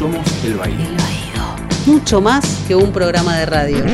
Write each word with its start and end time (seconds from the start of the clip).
Somos 0.00 0.26
El 0.46 0.54
Baído. 0.54 0.78
Mucho 1.84 2.22
más 2.22 2.64
que 2.66 2.74
un 2.74 2.90
programa 2.90 3.36
de 3.36 3.44
radio. 3.44 3.84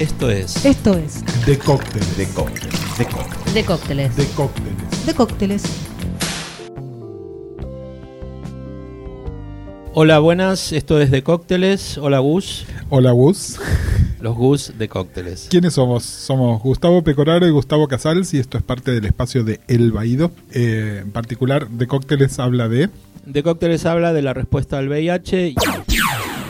Esto 0.00 0.28
es 0.28 0.66
Esto 0.66 0.94
es 0.94 1.22
De 1.46 1.56
cócteles. 1.56 2.16
De 2.16 2.26
cóctel, 2.26 2.70
de 2.98 3.04
cóctel. 3.04 3.54
De 3.54 3.64
Cócteles. 3.64 4.16
De 4.16 4.26
cócteles. 4.26 5.06
De 5.06 5.14
Cócteles. 5.14 5.62
Hola, 9.94 10.18
buenas, 10.18 10.72
esto 10.72 11.00
es 11.00 11.12
de 11.12 11.22
Cócteles. 11.22 11.98
Hola, 11.98 12.18
Gus. 12.18 12.66
Hola, 12.90 13.12
Gus. 13.12 13.60
Los 14.22 14.36
Gus 14.36 14.74
de 14.78 14.88
Cócteles. 14.88 15.48
¿Quiénes 15.50 15.74
somos? 15.74 16.04
Somos 16.04 16.62
Gustavo 16.62 17.02
Pecoraro 17.02 17.44
y 17.44 17.50
Gustavo 17.50 17.88
Casals 17.88 18.32
y 18.34 18.38
esto 18.38 18.56
es 18.56 18.62
parte 18.62 18.92
del 18.92 19.04
espacio 19.04 19.42
de 19.42 19.58
El 19.66 19.90
Baído. 19.90 20.30
Eh, 20.52 21.00
en 21.02 21.10
particular, 21.10 21.68
de 21.68 21.88
cócteles 21.88 22.38
habla 22.38 22.68
de... 22.68 22.88
De 23.26 23.42
Cócteles 23.42 23.84
habla 23.84 24.12
de 24.12 24.22
la 24.22 24.32
respuesta 24.32 24.78
al 24.78 24.88
VIH. 24.88 25.56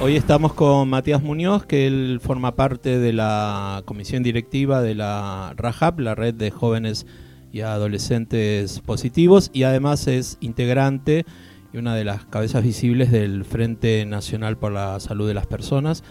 Hoy 0.02 0.16
estamos 0.16 0.52
con 0.52 0.90
Matías 0.90 1.22
Muñoz, 1.22 1.64
que 1.64 1.86
él 1.86 2.20
forma 2.22 2.56
parte 2.56 2.98
de 2.98 3.14
la 3.14 3.80
comisión 3.86 4.22
directiva 4.22 4.82
de 4.82 4.94
la 4.94 5.54
RAJAP, 5.56 6.00
la 6.00 6.14
red 6.14 6.34
de 6.34 6.50
jóvenes 6.50 7.06
y 7.54 7.62
adolescentes 7.62 8.80
positivos, 8.80 9.50
y 9.54 9.62
además 9.62 10.08
es 10.08 10.36
integrante 10.40 11.24
y 11.72 11.78
una 11.78 11.94
de 11.94 12.04
las 12.04 12.26
cabezas 12.26 12.62
visibles 12.64 13.10
del 13.10 13.46
Frente 13.46 14.04
Nacional 14.04 14.58
por 14.58 14.72
la 14.72 15.00
Salud 15.00 15.26
de 15.26 15.32
las 15.32 15.46
Personas. 15.46 16.04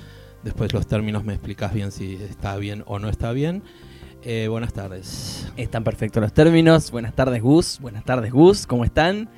Después 0.43 0.73
los 0.73 0.87
términos 0.87 1.23
me 1.23 1.33
explicas 1.33 1.73
bien 1.73 1.91
si 1.91 2.15
está 2.15 2.57
bien 2.57 2.83
o 2.87 2.99
no 2.99 3.09
está 3.09 3.31
bien. 3.31 3.63
Eh, 4.23 4.47
buenas 4.49 4.73
tardes. 4.73 5.51
Están 5.57 5.83
perfectos 5.83 6.21
los 6.21 6.33
términos. 6.33 6.91
Buenas 6.91 7.13
tardes, 7.13 7.41
Gus. 7.41 7.79
Buenas 7.79 8.03
tardes, 8.03 8.31
Gus. 8.31 8.65
¿Cómo 8.65 8.83
están? 8.83 9.29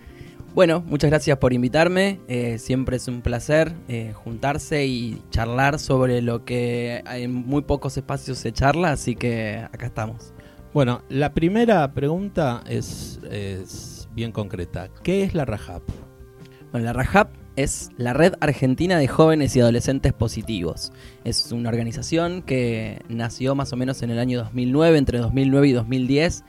Bueno, 0.53 0.81
muchas 0.85 1.09
gracias 1.09 1.37
por 1.39 1.51
invitarme. 1.51 2.19
Eh, 2.27 2.57
siempre 2.57 2.97
es 2.97 3.07
un 3.07 3.21
placer 3.21 3.73
eh, 3.87 4.13
juntarse 4.13 4.85
y 4.85 5.21
charlar 5.29 5.79
sobre 5.79 6.21
lo 6.21 6.45
que 6.45 7.03
en 7.07 7.33
muy 7.33 7.63
pocos 7.63 7.97
espacios 7.97 8.37
se 8.37 8.51
charla, 8.53 8.91
así 8.91 9.15
que 9.15 9.57
acá 9.57 9.85
estamos. 9.85 10.33
Bueno, 10.73 11.01
la 11.09 11.33
primera 11.33 11.91
pregunta 11.93 12.63
es, 12.67 13.19
es 13.29 14.07
bien 14.13 14.31
concreta. 14.31 14.89
¿Qué 15.03 15.23
es 15.23 15.33
la 15.33 15.45
RAJAP? 15.45 15.83
Bueno, 16.71 16.85
la 16.85 16.93
RAJAP 16.93 17.42
es 17.55 17.91
la 17.97 18.13
Red 18.13 18.33
Argentina 18.39 18.97
de 18.97 19.07
Jóvenes 19.07 19.55
y 19.55 19.59
Adolescentes 19.59 20.13
Positivos. 20.13 20.91
Es 21.23 21.51
una 21.51 21.69
organización 21.69 22.41
que 22.41 23.01
nació 23.09 23.55
más 23.55 23.73
o 23.73 23.75
menos 23.75 24.01
en 24.01 24.09
el 24.09 24.19
año 24.19 24.39
2009, 24.39 24.97
entre 24.97 25.19
2009 25.19 25.67
y 25.67 25.71
2010, 25.73 26.43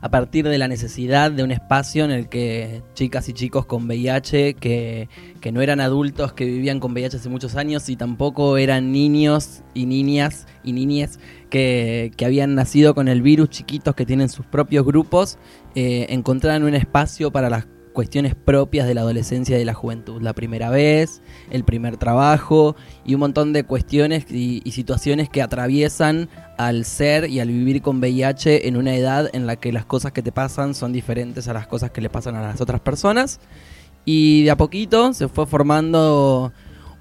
a 0.00 0.10
partir 0.10 0.46
de 0.46 0.58
la 0.58 0.68
necesidad 0.68 1.30
de 1.32 1.42
un 1.42 1.50
espacio 1.50 2.04
en 2.04 2.10
el 2.10 2.28
que 2.28 2.82
chicas 2.92 3.28
y 3.30 3.32
chicos 3.32 3.64
con 3.64 3.86
VIH, 3.86 4.54
que, 4.54 5.08
que 5.40 5.50
no 5.50 5.62
eran 5.62 5.80
adultos 5.80 6.34
que 6.34 6.44
vivían 6.44 6.78
con 6.78 6.92
VIH 6.92 7.16
hace 7.16 7.30
muchos 7.30 7.56
años 7.56 7.88
y 7.88 7.96
tampoco 7.96 8.58
eran 8.58 8.92
niños 8.92 9.62
y 9.72 9.86
niñas 9.86 10.46
y 10.62 10.72
niñes 10.72 11.18
que, 11.48 12.12
que 12.16 12.26
habían 12.26 12.54
nacido 12.54 12.94
con 12.94 13.08
el 13.08 13.22
virus, 13.22 13.48
chiquitos 13.48 13.94
que 13.94 14.04
tienen 14.04 14.28
sus 14.28 14.44
propios 14.44 14.84
grupos, 14.84 15.38
eh, 15.74 16.06
encontraran 16.10 16.64
un 16.64 16.74
espacio 16.74 17.32
para 17.32 17.48
las 17.48 17.66
cuestiones 17.94 18.34
propias 18.34 18.86
de 18.86 18.92
la 18.92 19.00
adolescencia 19.00 19.56
y 19.56 19.60
de 19.60 19.64
la 19.64 19.72
juventud. 19.72 20.20
La 20.20 20.34
primera 20.34 20.68
vez, 20.68 21.22
el 21.50 21.64
primer 21.64 21.96
trabajo 21.96 22.76
y 23.06 23.14
un 23.14 23.20
montón 23.20 23.54
de 23.54 23.64
cuestiones 23.64 24.26
y, 24.30 24.60
y, 24.62 24.72
situaciones 24.72 25.30
que 25.30 25.40
atraviesan 25.40 26.28
al 26.58 26.84
ser 26.84 27.30
y 27.30 27.40
al 27.40 27.48
vivir 27.48 27.80
con 27.80 28.00
VIH 28.00 28.68
en 28.68 28.76
una 28.76 28.94
edad 28.94 29.30
en 29.32 29.46
la 29.46 29.56
que 29.56 29.72
las 29.72 29.86
cosas 29.86 30.12
que 30.12 30.20
te 30.20 30.32
pasan 30.32 30.74
son 30.74 30.92
diferentes 30.92 31.48
a 31.48 31.54
las 31.54 31.66
cosas 31.66 31.90
que 31.90 32.02
le 32.02 32.10
pasan 32.10 32.36
a 32.36 32.42
las 32.42 32.60
otras 32.60 32.82
personas. 32.82 33.40
Y 34.04 34.44
de 34.44 34.50
a 34.50 34.56
poquito 34.56 35.14
se 35.14 35.28
fue 35.28 35.46
formando 35.46 36.52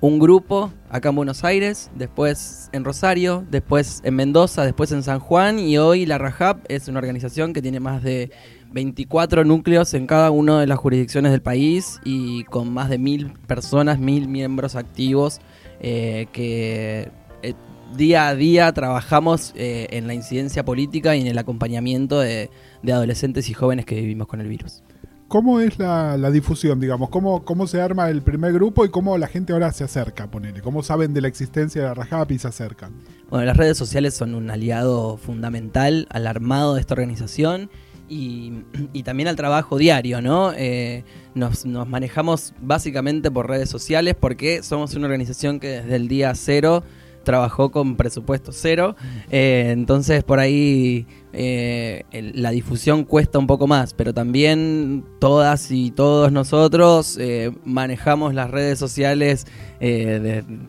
un 0.03 0.19
grupo 0.19 0.69
acá 0.89 1.09
en 1.09 1.15
Buenos 1.15 1.45
Aires, 1.45 1.89
después 1.95 2.69
en 2.73 2.83
Rosario, 2.83 3.45
después 3.49 4.01
en 4.03 4.15
Mendoza, 4.15 4.65
después 4.65 4.91
en 4.91 5.01
San 5.01 5.19
Juan 5.19 5.59
y 5.59 5.77
hoy 5.77 6.05
la 6.05 6.17
RAJAP 6.17 6.65
es 6.67 6.89
una 6.89 6.99
organización 6.99 7.53
que 7.53 7.61
tiene 7.61 7.79
más 7.79 8.03
de 8.03 8.29
24 8.73 9.45
núcleos 9.45 9.93
en 9.93 10.07
cada 10.07 10.31
una 10.31 10.59
de 10.59 10.67
las 10.67 10.79
jurisdicciones 10.79 11.31
del 11.31 11.41
país 11.41 11.99
y 12.03 12.43
con 12.45 12.73
más 12.73 12.89
de 12.89 12.97
mil 12.97 13.31
personas, 13.47 13.99
mil 13.99 14.27
miembros 14.27 14.75
activos 14.75 15.39
eh, 15.79 16.27
que 16.33 17.11
eh, 17.43 17.53
día 17.95 18.27
a 18.27 18.35
día 18.35 18.71
trabajamos 18.73 19.53
eh, 19.55 19.87
en 19.91 20.07
la 20.07 20.13
incidencia 20.13 20.65
política 20.65 21.15
y 21.15 21.21
en 21.21 21.27
el 21.27 21.37
acompañamiento 21.37 22.19
de, 22.19 22.49
de, 22.81 22.93
adolescentes 22.93 23.49
y 23.49 23.53
jóvenes 23.53 23.85
que 23.85 23.95
vivimos 23.95 24.27
con 24.27 24.41
el 24.41 24.47
virus. 24.47 24.81
¿Cómo 25.27 25.59
es 25.59 25.79
la, 25.79 26.15
la 26.17 26.29
difusión, 26.29 26.79
digamos? 26.79 27.09
¿Cómo, 27.09 27.43
¿Cómo 27.43 27.65
se 27.65 27.81
arma 27.81 28.09
el 28.09 28.21
primer 28.21 28.53
grupo 28.53 28.85
y 28.85 28.89
cómo 28.89 29.17
la 29.17 29.27
gente 29.27 29.53
ahora 29.53 29.71
se 29.71 29.83
acerca, 29.83 30.29
ponele? 30.29 30.61
¿Cómo 30.61 30.83
saben 30.83 31.13
de 31.13 31.21
la 31.21 31.27
existencia 31.27 31.81
de 31.81 31.87
la 31.87 31.93
Rajap 31.95 32.31
y 32.31 32.39
se 32.39 32.47
acercan? 32.47 32.93
Bueno, 33.29 33.45
las 33.45 33.57
redes 33.57 33.77
sociales 33.77 34.13
son 34.13 34.35
un 34.35 34.51
aliado 34.51 35.17
fundamental 35.17 36.07
al 36.11 36.27
armado 36.27 36.75
de 36.75 36.81
esta 36.81 36.93
organización 36.93 37.71
y, 38.13 39.03
también 39.03 39.27
al 39.27 39.35
trabajo 39.35 39.77
diario, 39.77 40.21
¿no? 40.21 40.53
Eh, 40.55 41.03
nos, 41.33 41.65
manejamos 41.65 42.53
básicamente 42.61 43.31
por 43.31 43.49
redes 43.49 43.69
sociales 43.69 44.15
porque 44.19 44.63
somos 44.63 44.93
una 44.95 45.05
organización 45.05 45.59
que 45.59 45.67
desde 45.67 45.95
el 45.95 46.07
día 46.07 46.33
cero 46.35 46.83
trabajó 47.23 47.71
con 47.71 47.95
presupuesto 47.95 48.51
cero, 48.51 48.95
eh, 49.31 49.69
entonces 49.69 50.23
por 50.23 50.39
ahí 50.39 51.07
eh, 51.31 52.03
la 52.11 52.51
difusión 52.51 53.03
cuesta 53.05 53.39
un 53.39 53.47
poco 53.47 53.67
más, 53.67 53.93
pero 53.93 54.13
también 54.13 55.03
todas 55.19 55.71
y 55.71 55.91
todos 55.91 56.31
nosotros 56.31 57.17
eh, 57.19 57.51
manejamos 57.65 58.33
las 58.33 58.51
redes 58.51 58.77
sociales 58.79 59.47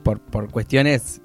por, 0.03 0.19
por, 0.19 0.50
cuestiones 0.50 1.20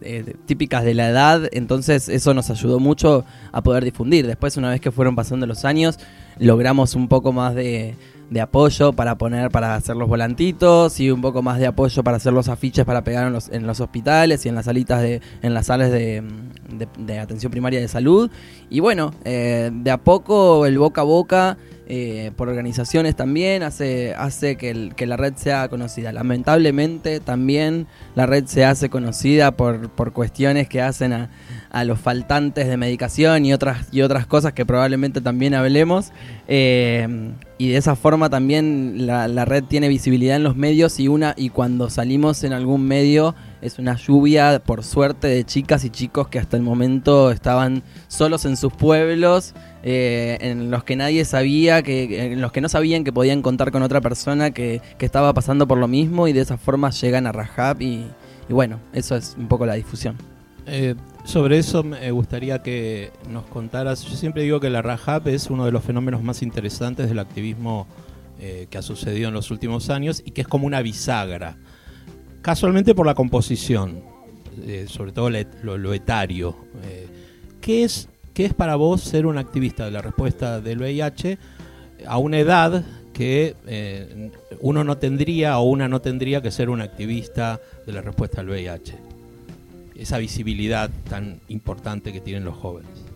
típicas 0.45 0.84
de 0.84 0.94
la 0.94 1.09
edad, 1.09 1.50
entonces 1.51 2.07
eso 2.07 2.35
nos 2.35 2.51
ayudó 2.51 2.79
mucho 2.79 3.25
a 3.51 3.63
poder 3.63 3.84
difundir. 3.84 4.28
Después, 4.28 4.57
una 4.57 4.69
vez 4.69 4.79
que 4.79 4.91
fueron 4.91 5.16
pasando 5.16 5.47
los 5.47 5.66
años, 5.66 5.97
logramos 6.38 6.94
un 6.94 7.07
poco 7.07 7.34
más 7.34 7.56
de 7.56 7.95
de 8.29 8.41
apoyo 8.41 8.94
para 8.94 9.17
poner, 9.17 9.50
para 9.50 9.75
hacer 9.75 9.95
los 9.95 10.07
volantitos 10.07 11.00
y 11.00 11.12
un 11.12 11.22
poco 11.22 11.41
más 11.41 11.59
de 11.59 11.67
apoyo 11.67 12.03
para 12.03 12.17
hacer 12.17 12.34
los 12.34 12.47
afiches 12.47 12.85
para 12.85 13.03
pegar 13.03 13.28
en 13.28 13.34
los, 13.34 13.50
en 13.50 13.66
los 13.66 13.79
hospitales 13.79 14.45
y 14.45 14.50
en 14.50 14.56
las 14.56 14.66
salitas 14.66 15.01
de, 15.01 15.22
en 15.41 15.53
las 15.53 15.67
salas 15.67 15.91
de, 15.91 16.23
de, 16.97 17.19
atención 17.19 17.51
primaria 17.51 17.79
de 17.79 17.88
salud. 17.88 18.29
Y 18.69 18.79
bueno, 18.79 19.12
eh, 19.25 19.72
de 19.73 19.91
a 19.91 19.97
poco 19.97 20.66
el 20.66 20.78
boca 20.78 21.01
a 21.01 21.03
boca 21.03 21.57
eh, 21.88 22.31
por 22.35 22.50
organizaciones 22.50 23.16
también 23.16 23.63
hace, 23.63 24.13
hace 24.13 24.57
que, 24.57 24.69
el, 24.69 24.94
que, 24.95 25.07
la 25.07 25.18
red 25.18 25.34
sea 25.35 25.68
conocida. 25.69 26.12
Lamentablemente 26.12 27.19
también 27.19 27.88
la 28.13 28.28
red 28.28 28.45
se 28.45 28.63
hace 28.63 28.89
conocida 28.89 29.53
por, 29.53 29.89
por 29.89 30.13
cuestiones 30.13 30.69
que 30.69 30.84
hacen 30.84 31.13
a, 31.13 31.29
a, 31.72 31.84
los 31.84 32.00
faltantes 32.00 32.68
de 32.68 32.78
medicación 32.78 33.46
y 33.46 33.53
otras, 33.53 33.88
y 33.91 34.02
otras 34.02 34.25
cosas 34.25 34.53
que 34.53 34.66
probablemente 34.66 35.22
también 35.22 35.53
hablemos. 35.53 36.12
Eh, 36.47 37.34
y 37.57 37.69
de 37.69 37.78
esa 37.78 37.96
forma 37.96 38.30
también 38.30 39.06
la, 39.06 39.46
red 39.46 39.63
tiene 39.63 39.90
visibilidad 39.90 40.38
en 40.38 40.44
los 40.44 40.56
medios 40.56 41.00
y, 41.00 41.07
una, 41.07 41.34
y 41.38 41.50
cuando 41.50 41.90
salimos 41.90 42.44
en 42.44 42.53
algún 42.53 42.88
medio 42.88 43.35
es 43.62 43.80
una 43.80 43.96
lluvia, 43.96 44.62
por 44.66 44.84
suerte, 44.84 45.28
de 45.28 45.44
chicas 45.44 45.84
y 45.84 45.90
chicos 45.90 46.30
que 46.30 46.40
hasta 46.40 46.56
el 46.56 46.63
momento 46.63 47.31
estaban 47.31 47.84
solos 48.07 48.46
en 48.46 48.56
sus 48.56 48.72
pueblos. 48.72 49.53
Eh, 49.81 50.38
en 50.41 50.72
los 50.72 50.84
que 50.84 50.97
nadie 50.97 51.24
sabía, 51.24 51.84
que, 51.84 52.34
en 52.34 52.41
los 52.41 52.51
que 52.51 52.59
no 52.59 52.68
sabían 52.68 53.06
que 53.06 53.13
podían 53.13 53.41
contar 53.41 53.72
con 53.72 53.81
otra 53.81 54.01
persona 54.01 54.51
que, 54.51 54.81
que 54.97 55.06
estaba 55.06 55.34
pasando 55.34 55.68
por 55.68 55.78
lo 55.78 55.88
mismo 55.88 56.28
y 56.28 56.34
de 56.34 56.41
esa 56.41 56.57
forma 56.57 56.90
llegan 56.90 57.28
a 57.28 57.31
Rajab 57.31 57.81
y, 57.81 58.06
y 58.50 58.53
bueno, 58.53 58.80
eso 58.94 59.16
es 59.16 59.36
un 59.38 59.47
poco 59.47 59.66
la 59.66 59.75
difusión. 59.75 60.16
Eh, 60.66 60.96
sobre 61.24 61.57
eso 61.57 61.84
me 61.84 62.12
gustaría 62.12 62.62
que 62.62 63.12
nos 63.30 63.46
contaras, 63.46 64.03
yo 64.03 64.16
siempre 64.16 64.44
digo 64.44 64.59
que 64.59 64.69
la 64.69 64.81
Rajab 64.81 65.28
es 65.28 65.50
uno 65.50 65.66
de 65.66 65.72
los 65.72 65.84
fenómenos 65.84 66.24
más 66.24 66.41
interesantes 66.41 67.09
del 67.09 67.19
activismo 67.19 67.88
eh, 68.40 68.68
que 68.69 68.78
ha 68.78 68.81
sucedido 68.81 69.28
en 69.28 69.34
los 69.34 69.52
últimos 69.52 69.90
años 69.90 70.22
y 70.25 70.31
que 70.31 70.41
es 70.41 70.47
como 70.47 70.66
una 70.66 70.81
bisagra, 70.81 71.57
casualmente 72.42 72.95
por 72.95 73.06
la 73.06 73.16
composición, 73.16 74.01
eh, 74.66 74.86
sobre 74.88 75.12
todo 75.12 75.30
lo, 75.30 75.94
etario. 75.94 76.56
¿Qué 77.62 77.83
es 77.83 78.10
¿Qué 78.39 78.45
es 78.45 78.54
para 78.54 78.77
vos 78.77 79.01
ser 79.01 79.25
un 79.25 79.38
activista 79.38 79.83
de 79.83 79.92
la 79.92 80.01
respuesta 80.01 80.62
del 80.62 80.80
VIH 80.80 81.38
a 82.07 82.18
una 82.19 82.39
edad 82.39 82.86
que 83.12 83.54
eh, 83.68 84.31
uno 84.62 84.86
no 84.86 84.98
tendría 84.98 85.60
o 85.60 85.63
una 85.63 85.89
no 85.89 86.00
tendría 86.00 86.42
que 86.42 86.50
ser 86.50 86.69
un 86.69 86.80
activista 86.80 87.60
de 87.86 87.92
la 87.92 88.01
respuesta 88.01 88.39
al 88.39 88.48
VIH? 88.48 89.08
Esa 90.00 90.18
visibilidad 90.18 90.90
tan 91.10 91.42
importante 91.50 92.13
que 92.13 92.22
tienen 92.22 92.46
los 92.46 92.56
jóvenes. 92.56 93.10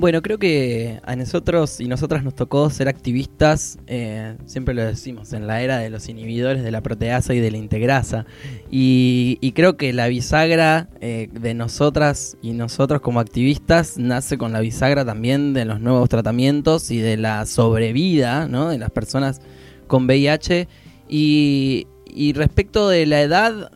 Bueno, 0.00 0.22
creo 0.22 0.38
que 0.38 0.98
a 1.04 1.14
nosotros 1.14 1.78
y 1.78 1.86
nosotras 1.86 2.24
nos 2.24 2.34
tocó 2.34 2.70
ser 2.70 2.88
activistas, 2.88 3.78
eh, 3.86 4.34
siempre 4.46 4.72
lo 4.72 4.82
decimos, 4.82 5.34
en 5.34 5.46
la 5.46 5.60
era 5.60 5.76
de 5.76 5.90
los 5.90 6.08
inhibidores 6.08 6.62
de 6.62 6.70
la 6.70 6.80
proteasa 6.80 7.34
y 7.34 7.40
de 7.40 7.50
la 7.50 7.58
integrasa. 7.58 8.24
Y, 8.70 9.52
creo 9.54 9.76
que 9.76 9.92
la 9.92 10.08
bisagra 10.08 10.88
eh, 11.02 11.28
de 11.32 11.52
nosotras 11.52 12.38
y 12.40 12.52
nosotros 12.52 13.02
como 13.02 13.20
activistas 13.20 13.98
nace 13.98 14.38
con 14.38 14.52
la 14.52 14.60
bisagra 14.60 15.04
también 15.04 15.52
de 15.52 15.66
los 15.66 15.80
nuevos 15.80 16.08
tratamientos 16.08 16.90
y 16.90 16.98
de 16.98 17.18
la 17.18 17.44
sobrevida 17.44 18.48
¿no? 18.48 18.70
de 18.70 18.78
las 18.78 18.90
personas 18.90 19.42
con 19.86 20.06
VIH. 20.06 20.66
Y, 21.10 21.88
y 22.06 22.32
respecto 22.32 22.88
de 22.88 23.04
la 23.04 23.20
edad, 23.20 23.70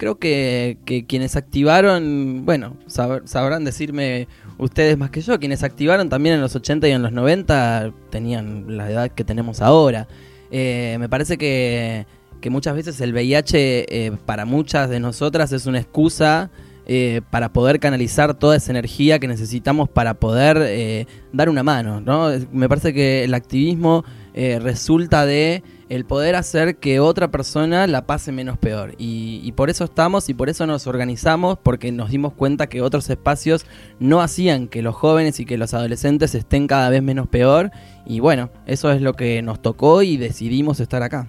creo 0.00 0.18
que, 0.18 0.78
que 0.86 1.04
quienes 1.04 1.36
activaron, 1.36 2.46
bueno, 2.46 2.78
sab- 2.88 3.20
sabrán 3.26 3.66
decirme 3.66 4.28
ustedes 4.56 4.96
más 4.96 5.10
que 5.10 5.20
yo, 5.20 5.38
quienes 5.38 5.62
activaron 5.62 6.08
también 6.08 6.36
en 6.36 6.40
los 6.40 6.56
80 6.56 6.88
y 6.88 6.92
en 6.92 7.02
los 7.02 7.12
90 7.12 7.92
tenían 8.08 8.78
la 8.78 8.90
edad 8.90 9.10
que 9.10 9.24
tenemos 9.24 9.60
ahora. 9.60 10.08
Eh, 10.50 10.96
me 10.98 11.10
parece 11.10 11.36
que, 11.36 12.06
que 12.40 12.48
muchas 12.48 12.74
veces 12.74 12.98
el 13.02 13.12
VIH 13.12 14.06
eh, 14.06 14.12
para 14.24 14.46
muchas 14.46 14.88
de 14.88 15.00
nosotras 15.00 15.52
es 15.52 15.66
una 15.66 15.80
excusa 15.80 16.50
eh, 16.86 17.20
para 17.30 17.52
poder 17.52 17.78
canalizar 17.78 18.32
toda 18.32 18.56
esa 18.56 18.70
energía 18.72 19.18
que 19.18 19.28
necesitamos 19.28 19.90
para 19.90 20.14
poder 20.14 21.06
dar 21.30 21.50
una 21.50 21.62
mano. 21.62 22.00
¿no? 22.00 22.30
Me 22.52 22.70
parece 22.70 22.94
que 22.94 23.22
el 23.24 23.34
activismo 23.34 24.02
resulta 24.34 25.26
de 25.26 25.62
el 25.90 26.04
poder 26.04 26.36
hacer 26.36 26.76
que 26.76 27.00
otra 27.00 27.32
persona 27.32 27.88
la 27.88 28.06
pase 28.06 28.30
menos 28.30 28.56
peor. 28.56 28.94
Y, 28.96 29.52
por 29.56 29.70
eso 29.70 29.84
estamos 29.84 30.28
y 30.28 30.34
por 30.34 30.48
eso 30.48 30.64
nos 30.64 30.86
organizamos, 30.86 31.58
porque 31.60 31.90
nos 31.90 32.10
dimos 32.10 32.32
cuenta 32.32 32.68
que 32.68 32.80
otros 32.80 33.10
espacios 33.10 33.66
no 33.98 34.22
hacían 34.22 34.68
que 34.68 34.82
los 34.82 34.94
jóvenes 34.94 35.40
y 35.40 35.44
que 35.44 35.58
los 35.58 35.74
adolescentes 35.74 36.36
estén 36.36 36.68
cada 36.68 36.88
vez 36.90 37.02
menos 37.02 37.26
peor. 37.26 37.72
Y 38.06 38.20
bueno, 38.20 38.50
eso 38.66 38.92
es 38.92 39.02
lo 39.02 39.14
que 39.14 39.42
nos 39.42 39.60
tocó 39.60 40.02
y 40.02 40.16
decidimos 40.16 40.78
estar 40.78 41.02
acá. 41.02 41.28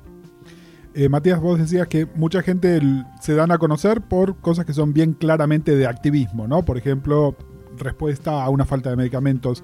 Eh, 0.93 1.09
Matías, 1.09 1.41
vos 1.41 1.57
decías 1.57 1.87
que 1.87 2.05
mucha 2.13 2.43
gente 2.43 2.79
se 3.19 3.33
dan 3.33 3.51
a 3.51 3.57
conocer 3.57 4.01
por 4.01 4.37
cosas 4.41 4.65
que 4.65 4.73
son 4.73 4.93
bien 4.93 5.13
claramente 5.13 5.75
de 5.75 5.87
activismo, 5.87 6.47
¿no? 6.47 6.63
Por 6.63 6.77
ejemplo, 6.77 7.35
respuesta 7.77 8.43
a 8.43 8.49
una 8.49 8.65
falta 8.65 8.91
de 8.91 8.95
medicamentos. 8.95 9.63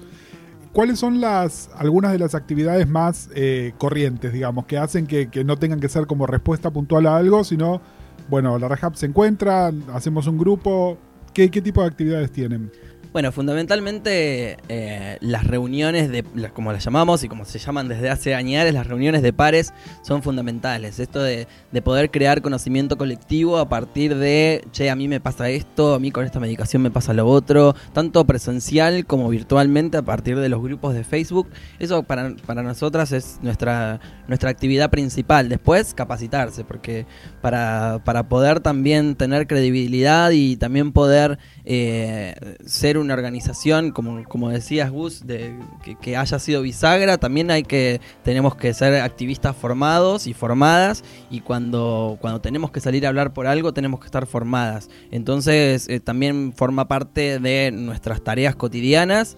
¿Cuáles 0.72 0.98
son 0.98 1.20
las 1.20 1.70
algunas 1.76 2.12
de 2.12 2.18
las 2.18 2.34
actividades 2.34 2.88
más 2.88 3.30
eh, 3.34 3.72
corrientes, 3.78 4.32
digamos, 4.32 4.66
que 4.66 4.78
hacen 4.78 5.06
que, 5.06 5.28
no 5.44 5.56
tengan 5.56 5.80
que 5.80 5.88
ser 5.88 6.06
como 6.06 6.26
respuesta 6.26 6.70
puntual 6.70 7.06
a 7.06 7.16
algo, 7.16 7.42
sino, 7.44 7.80
bueno, 8.28 8.58
la 8.58 8.68
Rehab 8.68 8.96
se 8.96 9.06
encuentra, 9.06 9.72
hacemos 9.92 10.26
un 10.26 10.38
grupo, 10.38 10.98
¿qué, 11.32 11.50
qué 11.50 11.62
tipo 11.62 11.80
de 11.80 11.88
actividades 11.88 12.30
tienen? 12.30 12.70
Bueno, 13.10 13.32
fundamentalmente 13.32 14.58
eh, 14.68 15.16
las 15.20 15.46
reuniones 15.46 16.10
de, 16.10 16.22
como 16.52 16.72
las 16.72 16.84
llamamos 16.84 17.24
y 17.24 17.28
como 17.28 17.46
se 17.46 17.58
llaman 17.58 17.88
desde 17.88 18.10
hace 18.10 18.34
años, 18.34 18.48
las 18.72 18.86
reuniones 18.86 19.22
de 19.22 19.32
pares 19.32 19.72
son 20.02 20.22
fundamentales. 20.22 20.98
Esto 20.98 21.22
de, 21.22 21.46
de 21.72 21.82
poder 21.82 22.10
crear 22.10 22.42
conocimiento 22.42 22.98
colectivo 22.98 23.58
a 23.58 23.68
partir 23.68 24.14
de, 24.14 24.62
che, 24.72 24.90
a 24.90 24.96
mí 24.96 25.08
me 25.08 25.20
pasa 25.20 25.48
esto, 25.48 25.94
a 25.94 25.98
mí 25.98 26.10
con 26.10 26.24
esta 26.24 26.38
medicación 26.38 26.82
me 26.82 26.90
pasa 26.90 27.14
lo 27.14 27.26
otro, 27.26 27.74
tanto 27.94 28.24
presencial 28.26 29.06
como 29.06 29.30
virtualmente 29.30 29.96
a 29.96 30.02
partir 30.02 30.38
de 30.38 30.50
los 30.50 30.62
grupos 30.62 30.94
de 30.94 31.02
Facebook. 31.02 31.48
Eso 31.78 32.02
para, 32.02 32.36
para 32.46 32.62
nosotras 32.62 33.12
es 33.12 33.38
nuestra, 33.40 34.00
nuestra 34.26 34.50
actividad 34.50 34.90
principal. 34.90 35.48
Después, 35.48 35.94
capacitarse, 35.94 36.62
porque 36.62 37.06
para, 37.40 38.02
para 38.04 38.28
poder 38.28 38.60
también 38.60 39.14
tener 39.14 39.46
credibilidad 39.46 40.30
y 40.30 40.56
también 40.56 40.92
poder 40.92 41.38
eh, 41.64 42.34
ser 42.66 42.97
una 42.98 43.14
organización, 43.14 43.92
como, 43.92 44.22
como 44.24 44.50
decías 44.50 44.90
Gus, 44.90 45.26
de, 45.26 45.58
que, 46.00 46.16
haya 46.16 46.38
sido 46.38 46.62
bisagra, 46.62 47.18
también 47.18 47.50
hay 47.50 47.62
que, 47.62 48.00
tenemos 48.22 48.54
que 48.56 48.74
ser 48.74 49.00
activistas 49.00 49.56
formados 49.56 50.26
y 50.26 50.34
formadas, 50.34 51.04
y 51.30 51.40
cuando, 51.40 52.18
cuando 52.20 52.40
tenemos 52.40 52.70
que 52.70 52.80
salir 52.80 53.06
a 53.06 53.08
hablar 53.08 53.32
por 53.32 53.46
algo, 53.46 53.72
tenemos 53.72 54.00
que 54.00 54.06
estar 54.06 54.26
formadas. 54.26 54.88
Entonces, 55.10 55.88
eh, 55.88 56.00
también 56.00 56.52
forma 56.54 56.88
parte 56.88 57.38
de 57.38 57.70
nuestras 57.72 58.22
tareas 58.22 58.56
cotidianas. 58.56 59.36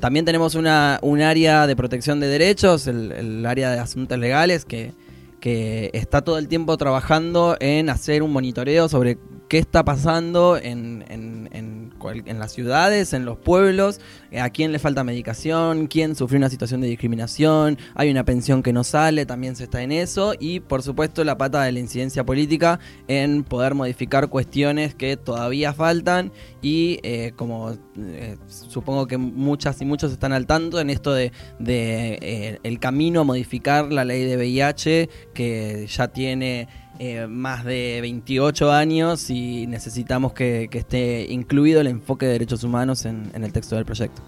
También 0.00 0.24
tenemos 0.24 0.54
una, 0.54 0.98
un 1.02 1.20
área 1.20 1.66
de 1.66 1.76
protección 1.76 2.20
de 2.20 2.28
derechos, 2.28 2.86
el, 2.86 3.44
área 3.44 3.70
de 3.70 3.78
asuntos 3.78 4.18
legales, 4.18 4.64
que, 4.64 4.94
que 5.40 5.90
está 5.92 6.22
todo 6.22 6.38
el 6.38 6.48
tiempo 6.48 6.76
trabajando 6.76 7.56
en 7.60 7.90
hacer 7.90 8.22
un 8.22 8.32
monitoreo 8.32 8.88
sobre 8.88 9.18
qué 9.50 9.58
está 9.58 9.84
pasando 9.84 10.56
en, 10.56 11.04
en, 11.08 11.48
en, 11.52 11.79
en 12.12 12.38
las 12.38 12.52
ciudades, 12.52 13.12
en 13.12 13.24
los 13.24 13.38
pueblos, 13.38 14.00
eh, 14.30 14.40
a 14.40 14.50
quién 14.50 14.72
le 14.72 14.78
falta 14.78 15.04
medicación, 15.04 15.86
quién 15.86 16.14
sufrió 16.16 16.38
una 16.38 16.48
situación 16.48 16.80
de 16.80 16.88
discriminación, 16.88 17.78
hay 17.94 18.10
una 18.10 18.24
pensión 18.24 18.62
que 18.62 18.72
no 18.72 18.84
sale, 18.84 19.26
también 19.26 19.56
se 19.56 19.64
está 19.64 19.82
en 19.82 19.92
eso, 19.92 20.34
y 20.38 20.60
por 20.60 20.82
supuesto 20.82 21.24
la 21.24 21.36
pata 21.36 21.62
de 21.62 21.72
la 21.72 21.78
incidencia 21.80 22.24
política 22.24 22.80
en 23.08 23.44
poder 23.44 23.74
modificar 23.74 24.28
cuestiones 24.28 24.94
que 24.94 25.16
todavía 25.16 25.72
faltan 25.72 26.32
y 26.62 26.98
eh, 27.02 27.32
como 27.36 27.76
eh, 27.98 28.36
supongo 28.46 29.06
que 29.06 29.18
muchas 29.18 29.80
y 29.80 29.84
muchos 29.84 30.12
están 30.12 30.32
al 30.32 30.46
tanto 30.46 30.80
en 30.80 30.90
esto 30.90 31.12
de, 31.12 31.32
de, 31.58 32.18
eh, 32.20 32.58
el 32.62 32.78
camino 32.78 33.20
a 33.20 33.24
modificar 33.24 33.92
la 33.92 34.04
ley 34.04 34.24
de 34.24 34.36
VIH 34.36 35.08
que 35.34 35.86
ya 35.86 36.08
tiene 36.08 36.68
eh, 37.00 37.26
más 37.26 37.64
de 37.64 37.98
28 38.02 38.70
años 38.70 39.30
y 39.30 39.66
necesitamos 39.66 40.34
que, 40.34 40.68
esté 40.70 41.26
incluido 41.32 41.80
el 41.80 41.86
enfoque 41.86 42.26
de 42.26 42.32
derechos 42.32 42.62
humanos 42.62 43.06
en, 43.06 43.32
el 43.34 43.52
texto 43.52 43.74
del 43.74 43.84
proyecto. 43.86 44.22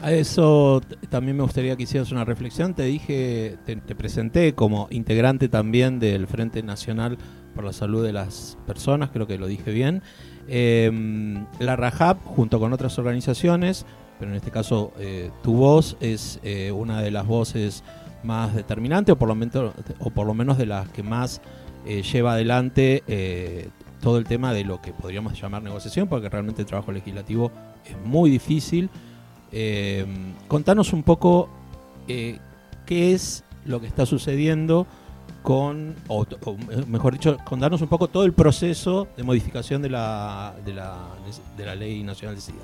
A 0.00 0.12
eso 0.12 0.82
también 1.08 1.36
me 1.36 1.42
gustaría 1.42 1.74
que 1.74 1.84
hicieras 1.84 2.12
una 2.12 2.24
reflexión. 2.24 2.74
Te 2.74 2.82
dije, 2.84 3.56
te, 3.64 3.76
te 3.76 3.94
presenté 3.94 4.54
como 4.54 4.88
integrante 4.90 5.48
también 5.48 5.98
del 5.98 6.26
Frente 6.26 6.62
Nacional 6.62 7.18
por 7.54 7.64
la 7.64 7.72
Salud 7.72 8.04
de 8.04 8.12
las 8.12 8.58
Personas, 8.66 9.10
creo 9.10 9.26
que 9.26 9.38
lo 9.38 9.46
dije 9.46 9.70
bien. 9.70 10.02
Eh, 10.48 10.90
la 11.60 11.76
RAJAP, 11.76 12.22
junto 12.24 12.58
con 12.58 12.72
otras 12.72 12.98
organizaciones, 12.98 13.86
pero 14.18 14.30
en 14.30 14.36
este 14.36 14.50
caso 14.50 14.92
eh, 14.98 15.30
tu 15.42 15.54
voz 15.54 15.96
es 16.00 16.40
eh, 16.42 16.72
una 16.72 17.00
de 17.00 17.10
las 17.10 17.26
voces 17.26 17.84
más 18.22 18.54
determinantes, 18.54 19.14
o 19.14 19.18
por 19.18 19.28
lo 19.28 19.34
menos, 19.34 19.74
o 19.98 20.10
por 20.10 20.26
lo 20.26 20.34
menos 20.34 20.58
de 20.58 20.66
las 20.66 20.88
que 20.88 21.02
más 21.02 21.40
eh, 21.86 22.02
lleva 22.02 22.34
adelante 22.34 23.02
eh, 23.06 23.68
todo 24.00 24.18
el 24.18 24.24
tema 24.24 24.52
de 24.52 24.64
lo 24.64 24.82
que 24.82 24.92
podríamos 24.92 25.40
llamar 25.40 25.62
negociación, 25.62 26.08
porque 26.08 26.28
realmente 26.28 26.62
el 26.62 26.66
trabajo 26.66 26.92
legislativo 26.92 27.50
es 27.84 27.96
muy 28.04 28.30
difícil. 28.30 28.90
Eh, 29.52 30.06
contanos 30.48 30.92
un 30.92 31.02
poco 31.02 31.48
eh, 32.08 32.38
qué 32.86 33.12
es 33.12 33.44
lo 33.64 33.80
que 33.80 33.86
está 33.86 34.06
sucediendo 34.06 34.86
con, 35.42 35.94
o, 36.08 36.24
mejor 36.88 37.14
dicho, 37.14 37.36
contarnos 37.44 37.82
un 37.82 37.88
poco 37.88 38.08
todo 38.08 38.24
el 38.24 38.32
proceso 38.32 39.08
de 39.16 39.22
modificación 39.22 39.82
de 39.82 39.90
la, 39.90 40.54
de 40.64 40.72
la, 40.74 40.96
de 41.56 41.66
la 41.66 41.74
Ley 41.74 42.02
Nacional 42.02 42.36
de 42.36 42.40
SIDA. 42.40 42.58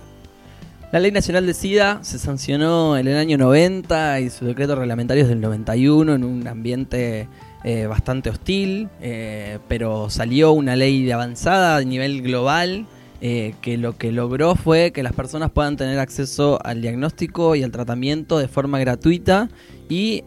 La 0.93 1.01
Ley 1.01 1.13
Nacional 1.13 1.45
de 1.45 1.55
SIDA 1.55 2.03
se 2.03 2.19
sancionó 2.19 2.97
en 2.97 3.07
el 3.07 3.17
año 3.17 3.37
90 3.37 4.21
y 4.21 4.31
su 4.31 4.47
decreto 4.47 4.75
reglamentario 4.75 5.25
es 5.25 5.29
del 5.29 5.41
91 5.41 6.15
en 6.15 6.25
un 6.25 6.49
ambiente 6.49 7.29
eh, 7.65 7.87
bastante 7.87 8.31
hostil, 8.31 8.89
eh, 9.01 9.59
pero 9.67 10.11
salió 10.11 10.53
una 10.53 10.77
ley 10.77 11.05
de 11.05 11.13
avanzada 11.13 11.77
a 11.77 11.83
nivel 11.83 12.23
global 12.23 12.87
eh, 13.21 13.55
que 13.63 13.77
lo 13.79 13.97
que 13.97 14.13
logró 14.13 14.55
fue 14.55 14.93
que 14.93 15.03
las 15.03 15.13
personas 15.13 15.51
puedan 15.51 15.77
tener 15.77 15.99
acceso 15.99 16.61
al 16.65 16.83
diagnóstico 16.83 17.57
y 17.57 17.65
al 17.65 17.73
tratamiento 17.73 18.39
de 18.39 18.47
forma 18.47 18.79
gratuita 18.79 19.49
y 19.89 20.23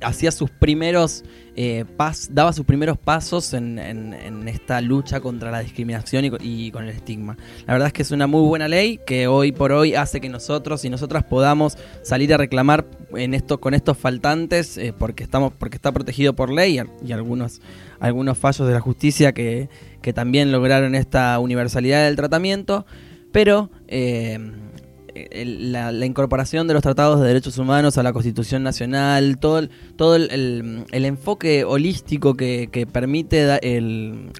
hacía 0.00 0.30
sus 0.30 0.50
primeros 0.50 1.22
eh, 1.58 1.84
daba 2.30 2.52
sus 2.52 2.66
primeros 2.66 2.98
pasos 2.98 3.54
en, 3.54 3.78
esta 4.46 4.80
lucha 4.82 5.20
contra 5.20 5.50
la 5.50 5.60
discriminación 5.60 6.26
y, 6.26 6.30
co- 6.30 6.36
y 6.40 6.70
con 6.70 6.84
el 6.84 6.90
estigma. 6.90 7.36
La 7.66 7.72
verdad 7.72 7.86
es 7.88 7.92
que 7.94 8.02
es 8.02 8.10
una 8.10 8.26
muy 8.26 8.46
buena 8.46 8.68
ley 8.68 9.00
que 9.06 9.26
hoy 9.26 9.52
por 9.52 9.72
hoy 9.72 9.94
hace 9.94 10.20
que 10.20 10.28
nosotros 10.28 10.84
y 10.84 10.90
nosotras 10.90 11.24
podamos 11.24 11.78
salir 12.02 12.32
a 12.34 12.36
reclamar 12.36 12.86
en 13.14 13.32
esto 13.34 13.58
con 13.58 13.72
estos 13.74 13.96
faltantes 13.96 14.76
eh, 14.76 14.92
porque 14.96 15.22
estamos 15.24 15.52
porque 15.58 15.76
está 15.76 15.92
protegido 15.92 16.34
por 16.34 16.52
ley 16.52 16.74
y, 16.74 16.78
al- 16.78 16.90
y 17.04 17.12
algunos 17.12 17.60
algunos 18.00 18.36
fallos 18.36 18.68
de 18.68 18.74
la 18.74 18.80
justicia 18.80 19.32
que, 19.32 19.70
que 20.02 20.12
también 20.12 20.52
lograron 20.52 20.94
esta 20.94 21.38
universalidad 21.38 22.04
del 22.04 22.16
tratamiento, 22.16 22.84
pero 23.32 23.70
eh, 23.88 24.38
el- 25.30 25.72
la, 25.72 25.92
la 25.92 26.06
incorporación 26.06 26.66
de 26.66 26.74
los 26.74 26.82
tratados 26.82 27.20
de 27.20 27.26
derechos 27.26 27.58
humanos 27.58 27.98
a 27.98 28.02
la 28.02 28.12
Constitución 28.12 28.62
Nacional, 28.62 29.38
todo 29.38 29.58
el, 29.58 29.70
todo 29.96 30.16
el, 30.16 30.84
enfoque 30.92 31.64
holístico 31.64 32.34
que, 32.34 32.68
que 32.70 32.86
permite 32.86 33.58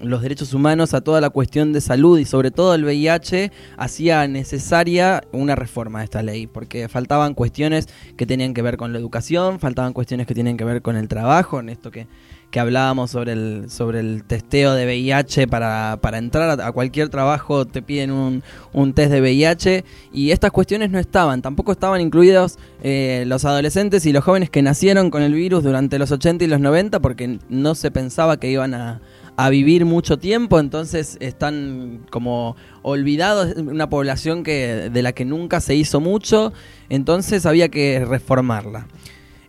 los 0.01 0.21
derechos 0.21 0.53
humanos 0.53 0.93
a 0.93 1.01
toda 1.01 1.21
la 1.21 1.29
cuestión 1.29 1.73
de 1.73 1.81
salud 1.81 2.19
y 2.19 2.25
sobre 2.25 2.51
todo 2.51 2.75
el 2.75 2.83
VIH, 2.83 3.51
hacía 3.77 4.27
necesaria 4.27 5.23
una 5.31 5.55
reforma 5.55 5.99
de 5.99 6.05
esta 6.05 6.23
ley, 6.23 6.47
porque 6.47 6.87
faltaban 6.87 7.33
cuestiones 7.33 7.87
que 8.15 8.25
tenían 8.25 8.53
que 8.53 8.61
ver 8.61 8.77
con 8.77 8.93
la 8.93 8.99
educación, 8.99 9.59
faltaban 9.59 9.93
cuestiones 9.93 10.27
que 10.27 10.33
tienen 10.33 10.57
que 10.57 10.63
ver 10.63 10.81
con 10.81 10.95
el 10.97 11.07
trabajo, 11.07 11.59
en 11.59 11.69
esto 11.69 11.91
que 11.91 12.07
que 12.51 12.59
hablábamos 12.59 13.11
sobre 13.11 13.33
el, 13.33 13.65
sobre 13.69 13.99
el 13.99 14.23
testeo 14.23 14.73
de 14.73 14.85
VIH 14.85 15.47
para, 15.47 15.99
para 16.01 16.17
entrar 16.17 16.61
a, 16.61 16.71
cualquier 16.71 17.09
trabajo 17.09 17.65
te 17.65 17.81
piden 17.81 18.11
un, 18.11 18.43
un 18.73 18.93
test 18.93 19.11
de 19.11 19.21
VIH 19.21 19.83
y 20.13 20.31
estas 20.31 20.51
cuestiones 20.51 20.89
no 20.89 20.99
estaban, 20.99 21.41
tampoco 21.41 21.71
estaban 21.71 21.99
incluidos 21.99 22.57
eh, 22.83 23.25
los 23.27 23.43
adolescentes 23.43 24.05
y 24.05 24.13
los 24.13 24.23
jóvenes 24.23 24.49
que 24.49 24.61
nacieron 24.61 25.09
con 25.09 25.23
el 25.23 25.33
virus 25.33 25.63
durante 25.63 25.99
los 25.99 26.11
80 26.11 26.45
y 26.45 26.47
los 26.47 26.61
90 26.61 26.99
porque 27.01 27.39
no 27.49 27.75
se 27.75 27.91
pensaba 27.91 28.37
que 28.37 28.49
iban 28.49 28.73
a, 28.73 29.01
a 29.37 29.49
vivir 29.49 29.85
mucho 29.85 30.17
tiempo, 30.17 30.59
entonces 30.59 31.15
están 31.19 32.05
como 32.09 32.55
olvidados, 32.81 33.55
una 33.55 33.87
población 33.87 34.43
que, 34.43 34.89
de 34.91 35.01
la 35.03 35.11
que 35.11 35.25
nunca 35.25 35.61
se 35.61 35.75
hizo 35.75 35.99
mucho, 35.99 36.53
entonces 36.89 37.45
había 37.45 37.69
que 37.69 38.03
reformarla. 38.03 38.87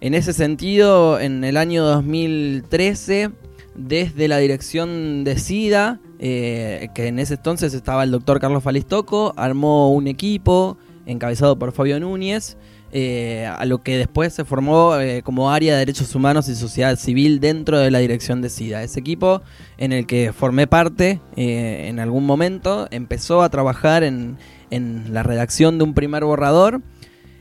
En 0.00 0.14
ese 0.14 0.33
sentido, 0.33 1.19
en 1.19 1.43
el 1.45 1.57
año 1.57 1.85
2013 1.85 3.31
desde 3.78 4.26
la 4.28 4.38
dirección 4.38 5.25
de 5.25 5.38
SIDA, 5.38 6.00
eh, 6.19 6.88
que 6.95 7.07
en 7.07 7.19
ese 7.21 7.35
entonces 7.35 7.73
estaba 7.75 8.02
el 8.02 8.11
doctor 8.11 8.40
Carlos 8.40 8.62
Falistoco, 8.62 9.33
armó 9.37 9.93
un 9.93 10.09
equipo 10.09 10.76
encabezado 11.07 11.59
por 11.59 11.73
Fabio 11.73 11.99
Núñez, 12.00 12.57
eh, 12.90 13.47
a 13.47 13.64
lo 13.67 13.83
que 13.83 13.97
después 13.97 14.33
se 14.33 14.45
formó 14.45 14.97
eh, 14.97 15.23
como 15.23 15.52
área 15.52 15.75
de 15.75 15.81
derechos 15.81 16.14
humanos 16.14 16.49
y 16.49 16.55
sociedad 16.55 16.97
civil 16.97 17.38
dentro 17.38 17.78
de 17.78 17.90
la 17.90 18.00
dirección 18.00 18.43
de 18.43 18.50
SIDA. 18.50 18.83
Ese 18.83 18.99
equipo 19.00 19.43
en 19.76 19.93
el 19.93 20.07
que 20.07 20.33
formé 20.33 20.67
parte 20.67 21.21
en 21.37 22.00
algún 22.00 22.26
momento 22.26 22.88
empezó 22.90 23.43
a 23.43 23.49
trabajar 23.49 24.02
en, 24.02 24.38
en 24.71 25.14
la 25.14 25.23
redacción 25.23 25.78
de 25.78 25.85
un 25.85 25.95
primer 25.95 26.25
borrador. 26.25 26.83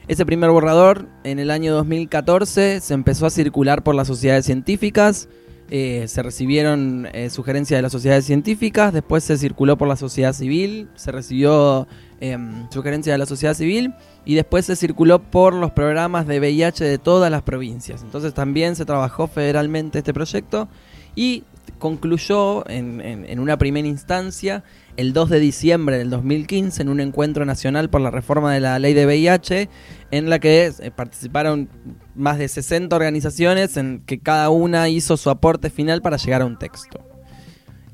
Ese 0.07 0.25
primer 0.25 0.49
borrador 0.51 1.09
en 1.25 1.37
el 1.37 1.51
año 1.51 1.73
2014 1.73 2.79
se 2.79 2.93
empezó 2.93 3.25
a 3.25 3.29
circular 3.29 3.83
por 3.83 3.93
las 3.93 4.07
sociedades 4.07 4.45
científicas, 4.45 5.27
eh, 5.69 6.05
se 6.07 6.23
recibieron 6.23 7.09
eh, 7.11 7.29
sugerencias 7.29 7.77
de 7.77 7.81
las 7.81 7.91
sociedades 7.91 8.23
científicas, 8.23 8.93
después 8.93 9.25
se 9.25 9.37
circuló 9.37 9.77
por 9.77 9.89
la 9.89 9.97
sociedad 9.97 10.31
civil, 10.31 10.87
se 10.95 11.11
recibió 11.11 11.89
em, 12.21 12.69
sugerencias 12.69 13.15
de 13.15 13.17
la 13.17 13.25
sociedad 13.25 13.53
civil 13.53 13.93
y 14.23 14.35
después 14.35 14.65
se 14.65 14.77
circuló 14.77 15.19
por 15.19 15.53
los 15.53 15.71
programas 15.71 16.25
de 16.25 16.39
VIH 16.39 16.85
de 16.85 16.99
todas 16.99 17.29
las 17.29 17.41
provincias. 17.41 18.01
Entonces 18.01 18.33
también 18.33 18.77
se 18.77 18.85
trabajó 18.85 19.27
federalmente 19.27 19.97
este 19.97 20.13
proyecto 20.13 20.69
y 21.15 21.43
concluyó 21.79 22.67
en, 22.69 23.39
una 23.39 23.57
primera 23.57 23.87
instancia 23.87 24.63
el 24.97 25.13
2 25.13 25.29
de 25.29 25.39
diciembre 25.39 25.97
del 25.97 26.09
2015 26.09 26.81
en 26.81 26.89
un 26.89 26.99
encuentro 26.99 27.45
nacional 27.45 27.89
por 27.89 28.01
la 28.01 28.11
reforma 28.11 28.53
de 28.53 28.59
la 28.59 28.79
ley 28.79 28.93
de 28.93 29.05
VIH 29.05 29.69
en 30.11 30.29
la 30.29 30.39
que 30.39 30.65
eh, 30.79 30.91
participaron 30.91 31.69
más 32.15 32.37
de 32.39 32.47
60 32.47 32.95
organizaciones 32.95 33.77
en 33.77 34.01
que 34.05 34.19
cada 34.19 34.49
una 34.49 34.89
hizo 34.89 35.15
su 35.15 35.29
aporte 35.29 35.69
final 35.69 36.01
para 36.01 36.17
llegar 36.17 36.41
a 36.41 36.45
un 36.45 36.57
texto. 36.57 36.99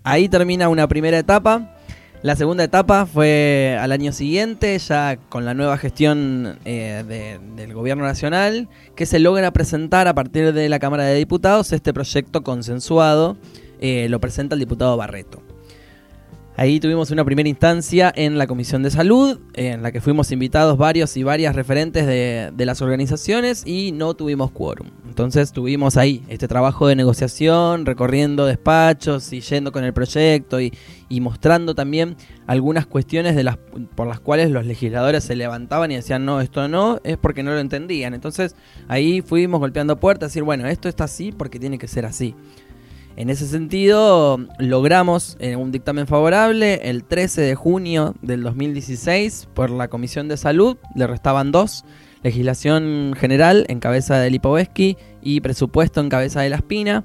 Ahí 0.03 0.29
termina 0.29 0.69
una 0.69 0.87
primera 0.87 1.19
etapa. 1.19 1.75
La 2.21 2.37
segunda 2.37 2.63
etapa 2.63 3.05
fue 3.05 3.77
al 3.81 3.91
año 3.91 4.13
siguiente, 4.13 4.79
ya 4.79 5.17
con 5.27 5.43
la 5.43 5.53
nueva 5.53 5.77
gestión 5.77 6.57
eh, 6.63 7.41
del 7.55 7.73
gobierno 7.73 8.05
nacional, 8.05 8.69
que 8.95 9.05
se 9.05 9.19
logra 9.19 9.51
presentar 9.51 10.07
a 10.07 10.15
partir 10.15 10.53
de 10.53 10.69
la 10.69 10.79
Cámara 10.79 11.03
de 11.03 11.15
Diputados 11.15 11.73
este 11.73 11.93
proyecto 11.93 12.41
consensuado 12.41 13.37
eh, 13.81 14.07
lo 14.07 14.21
presenta 14.21 14.55
el 14.55 14.61
diputado 14.61 14.95
Barreto. 14.95 15.41
Ahí 16.55 16.79
tuvimos 16.79 17.09
una 17.09 17.25
primera 17.25 17.49
instancia 17.49 18.13
en 18.15 18.37
la 18.37 18.45
Comisión 18.45 18.83
de 18.83 18.91
Salud, 18.91 19.39
en 19.55 19.81
la 19.81 19.91
que 19.91 20.01
fuimos 20.01 20.31
invitados 20.31 20.77
varios 20.77 21.17
y 21.17 21.23
varias 21.23 21.55
referentes 21.55 22.05
de, 22.05 22.53
las 22.63 22.79
organizaciones 22.83 23.65
y 23.65 23.91
no 23.91 24.13
tuvimos 24.13 24.51
quórum. 24.51 24.89
Entonces 25.07 25.51
tuvimos 25.51 25.97
ahí 25.97 26.23
este 26.27 26.47
trabajo 26.47 26.87
de 26.87 26.95
negociación, 26.95 27.87
recorriendo 27.87 28.45
despachos 28.45 29.33
y 29.33 29.41
yendo 29.41 29.71
con 29.71 29.83
el 29.83 29.93
proyecto 29.93 30.61
y, 30.61 30.71
mostrando 31.21 31.75
también 31.75 32.17
algunas 32.47 32.85
cuestiones 32.87 33.35
de 33.35 33.43
las, 33.43 33.57
por 33.95 34.07
las 34.07 34.19
cuales 34.19 34.49
los 34.49 34.65
legisladores 34.65 35.23
se 35.23 35.35
levantaban 35.35 35.91
y 35.91 35.95
decían 35.95 36.25
no, 36.25 36.41
esto 36.41 36.67
no, 36.67 36.99
es 37.03 37.17
porque 37.17 37.41
no 37.41 37.51
lo 37.51 37.59
entendían. 37.59 38.13
Entonces 38.13 38.55
ahí 38.87 39.21
fuimos 39.21 39.59
golpeando 39.59 39.99
puertas, 39.99 40.29
decir, 40.29 40.43
bueno, 40.43 40.67
esto 40.67 40.87
está 40.87 41.05
así 41.05 41.31
porque 41.31 41.59
tiene 41.59 41.79
que 41.79 41.87
ser 41.87 42.05
así. 42.05 42.35
En 43.15 43.29
ese 43.29 43.45
sentido, 43.47 44.39
logramos 44.57 45.37
eh, 45.39 45.55
un 45.55 45.71
dictamen 45.71 46.07
favorable 46.07 46.89
el 46.89 47.03
13 47.03 47.41
de 47.41 47.53
junio 47.53 48.15
del 48.23 48.41
2016 48.41 49.49
por 49.53 49.69
la 49.69 49.87
Comisión 49.87 50.27
de 50.27 50.35
Salud, 50.35 50.77
le 50.95 51.05
restaban 51.05 51.51
dos, 51.51 51.85
legislación 52.23 53.13
general 53.15 53.65
en 53.69 53.79
cabeza 53.79 54.17
de 54.17 54.31
Lipovetsky 54.31 54.97
y 55.21 55.41
presupuesto 55.41 56.01
en 56.01 56.09
cabeza 56.09 56.41
de 56.41 56.49
La 56.49 56.55
Espina, 56.55 57.03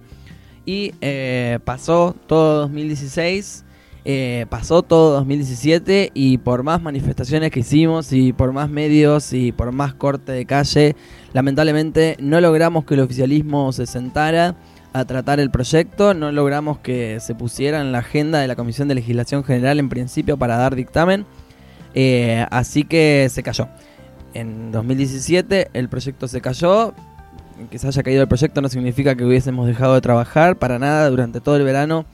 y 0.65 0.95
eh, 1.03 1.59
pasó 1.67 2.17
todo 2.27 2.61
2016, 2.61 3.67
eh, 4.07 4.47
pasó 4.49 4.83
todo 4.83 5.13
2017 5.13 6.13
y 6.15 6.39
por 6.39 6.63
más 6.63 6.81
manifestaciones 6.81 7.51
que 7.51 7.61
hicimos 7.61 8.15
y 8.15 8.33
por 8.33 8.53
más 8.53 8.71
medios 8.71 9.35
y 9.35 9.53
por 9.53 9.73
más 9.73 9.93
corte 9.93 10.33
de 10.33 10.47
calle, 10.47 10.97
lamentablemente 11.35 12.17
no 12.19 12.41
logramos 12.41 12.87
que 12.87 12.95
el 12.95 13.01
oficialismo 13.01 13.71
se 13.73 13.85
sentara 13.85 14.57
a 14.93 15.05
tratar 15.05 15.41
el 15.41 15.51
proyecto. 15.51 16.15
No 16.15 16.33
logramos 16.33 16.79
que 16.79 17.21
se 17.21 17.35
pusiera 17.35 17.81
en 17.81 17.93
la 17.93 17.99
agenda 17.99 18.41
de 18.41 18.49
la 18.49 18.57
Comisión 18.57 18.89
de 18.89 18.95
Legislación 18.95 19.45
General 19.45 19.79
en 19.79 19.89
principio 19.89 20.37
para 20.37 20.57
dar 20.57 20.75
dictamen. 20.75 21.27
Eh, 21.95 22.47
así 22.51 22.85
que 22.85 23.29
se 23.31 23.43
cayó. 23.43 23.69
En 24.35 24.73
2017 24.73 25.71
el 25.73 25.89
proyecto 25.89 26.29
se 26.29 26.41
cayó. 26.41 26.95
Que 27.71 27.79
se 27.79 27.89
haya 27.89 28.03
caído 28.05 28.23
el 28.23 28.29
proyecto 28.29 28.61
no 28.61 28.69
significa 28.69 29.17
que 29.17 29.25
hubiésemos 29.25 29.67
dejado 29.67 29.95
de 29.95 30.01
trabajar 30.01 30.57
para 30.57 30.79
nada 30.79 31.11
durante 31.11 31.41
todo 31.41 31.57
el 31.57 31.65
verano. 31.65 32.07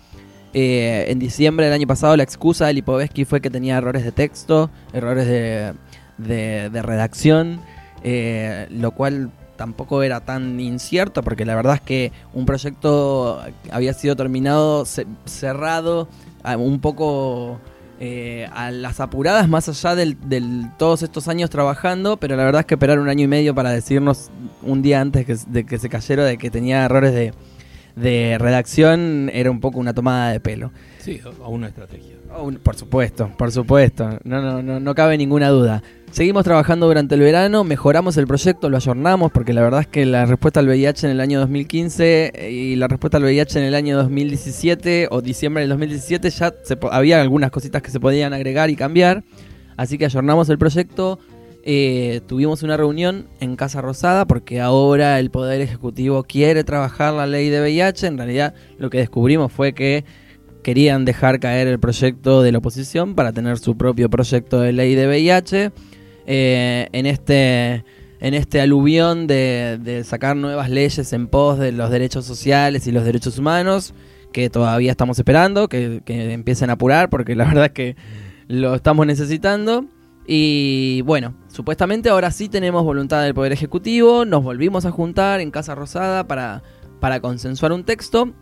Eh, 0.54 1.06
en 1.08 1.18
diciembre 1.18 1.66
del 1.66 1.74
año 1.74 1.86
pasado 1.86 2.16
la 2.16 2.22
excusa 2.22 2.66
de 2.66 2.74
Lipovetsky 2.74 3.24
fue 3.24 3.40
que 3.40 3.50
tenía 3.50 3.76
errores 3.76 4.04
de 4.04 4.12
texto, 4.12 4.70
errores 4.92 5.26
de, 5.26 5.74
de, 6.18 6.82
redacción, 6.82 7.60
eh, 8.04 8.68
lo 8.70 8.92
cual 8.92 9.32
tampoco 9.56 10.02
era 10.02 10.20
tan 10.20 10.58
incierto, 10.60 11.22
porque 11.22 11.44
la 11.44 11.54
verdad 11.54 11.76
es 11.76 11.80
que 11.80 12.12
un 12.32 12.46
proyecto 12.46 13.40
había 13.70 13.92
sido 13.94 14.16
terminado, 14.16 14.84
cerrado, 15.24 16.08
un 16.58 16.80
poco 16.80 17.60
eh, 18.00 18.48
a 18.52 18.70
las 18.70 19.00
apuradas, 19.00 19.48
más 19.48 19.68
allá 19.68 19.94
de 19.94 20.16
todos 20.78 21.02
estos 21.02 21.28
años 21.28 21.48
trabajando, 21.50 22.16
pero 22.16 22.36
la 22.36 22.44
verdad 22.44 22.60
es 22.60 22.66
que 22.66 22.74
esperar 22.74 22.98
un 22.98 23.08
año 23.08 23.24
y 23.24 23.28
medio 23.28 23.54
para 23.54 23.70
decirnos 23.70 24.30
un 24.62 24.82
día 24.82 25.00
antes 25.00 25.50
de 25.52 25.64
que 25.64 25.78
se 25.78 25.88
cayera 25.88 26.24
de 26.24 26.36
que 26.36 26.50
tenía 26.50 26.84
errores 26.84 27.14
de, 27.14 27.32
de 27.96 28.36
redacción 28.38 29.30
era 29.32 29.50
un 29.50 29.60
poco 29.60 29.78
una 29.78 29.94
tomada 29.94 30.32
de 30.32 30.40
pelo. 30.40 30.72
Sí, 30.98 31.20
o 31.40 31.48
una 31.50 31.68
estrategia. 31.68 32.14
Por 32.62 32.76
supuesto, 32.76 33.30
por 33.36 33.52
supuesto, 33.52 34.18
no, 34.24 34.42
no, 34.42 34.62
no, 34.62 34.80
no 34.80 34.94
cabe 34.94 35.16
ninguna 35.16 35.48
duda. 35.48 35.82
Seguimos 36.10 36.44
trabajando 36.44 36.86
durante 36.86 37.16
el 37.16 37.22
verano, 37.22 37.64
mejoramos 37.64 38.16
el 38.16 38.26
proyecto, 38.26 38.70
lo 38.70 38.76
ayornamos, 38.76 39.32
porque 39.32 39.52
la 39.52 39.62
verdad 39.62 39.80
es 39.80 39.88
que 39.88 40.06
la 40.06 40.26
respuesta 40.26 40.60
al 40.60 40.68
VIH 40.68 41.06
en 41.06 41.12
el 41.12 41.20
año 41.20 41.40
2015 41.40 42.32
eh, 42.34 42.50
y 42.52 42.76
la 42.76 42.86
respuesta 42.86 43.16
al 43.16 43.24
VIH 43.24 43.58
en 43.58 43.64
el 43.64 43.74
año 43.74 43.96
2017 43.96 45.08
o 45.10 45.20
diciembre 45.22 45.62
del 45.62 45.70
2017 45.70 46.30
ya 46.30 46.54
había 46.92 47.20
algunas 47.20 47.50
cositas 47.50 47.82
que 47.82 47.90
se 47.90 47.98
podían 47.98 48.32
agregar 48.32 48.70
y 48.70 48.76
cambiar. 48.76 49.24
Así 49.76 49.98
que 49.98 50.04
ayornamos 50.04 50.48
el 50.50 50.58
proyecto. 50.58 51.18
Eh, 51.64 52.20
tuvimos 52.26 52.62
una 52.62 52.76
reunión 52.76 53.26
en 53.40 53.56
Casa 53.56 53.80
Rosada 53.80 54.24
porque 54.26 54.60
ahora 54.60 55.18
el 55.18 55.30
Poder 55.30 55.60
Ejecutivo 55.62 56.22
quiere 56.22 56.62
trabajar 56.62 57.14
la 57.14 57.26
ley 57.26 57.48
de 57.48 57.60
VIH. 57.60 58.06
En 58.06 58.18
realidad 58.18 58.54
lo 58.78 58.88
que 58.88 58.98
descubrimos 58.98 59.50
fue 59.50 59.72
que 59.72 60.04
querían 60.64 61.04
dejar 61.04 61.38
caer 61.38 61.68
el 61.68 61.78
proyecto 61.78 62.42
de 62.42 62.50
la 62.50 62.58
oposición 62.58 63.14
para 63.14 63.32
tener 63.32 63.58
su 63.58 63.76
propio 63.76 64.10
proyecto 64.10 64.60
de 64.60 64.72
ley 64.72 64.96
de 64.96 65.06
VIH. 65.06 65.70
Eh, 66.26 66.88
en 66.90 67.06
este 67.06 67.84
en 68.24 68.32
este 68.32 68.62
aluvión 68.62 69.26
de, 69.26 70.02
sacar 70.06 70.34
nuevas 70.34 70.70
leyes 70.70 71.12
en 71.12 71.26
pos 71.26 71.58
de 71.58 71.72
los 71.72 71.90
derechos 71.90 72.24
sociales 72.24 72.86
y 72.86 72.92
los 72.92 73.04
derechos 73.04 73.38
humanos, 73.38 73.92
que 74.32 74.48
todavía 74.48 74.90
estamos 74.92 75.18
esperando, 75.18 75.68
que, 75.68 76.00
empiecen 76.06 76.70
a 76.70 76.72
apurar, 76.72 77.10
porque 77.10 77.36
la 77.36 77.44
verdad 77.48 77.66
es 77.66 77.72
que 77.72 77.96
lo 78.48 78.74
estamos 78.74 79.06
necesitando. 79.06 79.84
Y 80.26 81.02
bueno, 81.02 81.34
supuestamente 81.48 82.08
ahora 82.08 82.30
sí 82.30 82.48
tenemos 82.48 82.82
voluntad 82.82 83.22
del 83.22 83.34
Poder 83.34 83.52
Ejecutivo, 83.52 84.24
nos 84.24 84.42
volvimos 84.42 84.86
a 84.86 84.90
juntar 84.90 85.40
en 85.40 85.50
Casa 85.50 85.74
Rosada 85.74 86.26
para, 86.26 86.62
para 87.00 87.20
consensuar 87.20 87.72
un 87.72 87.84
texto. 87.84 88.32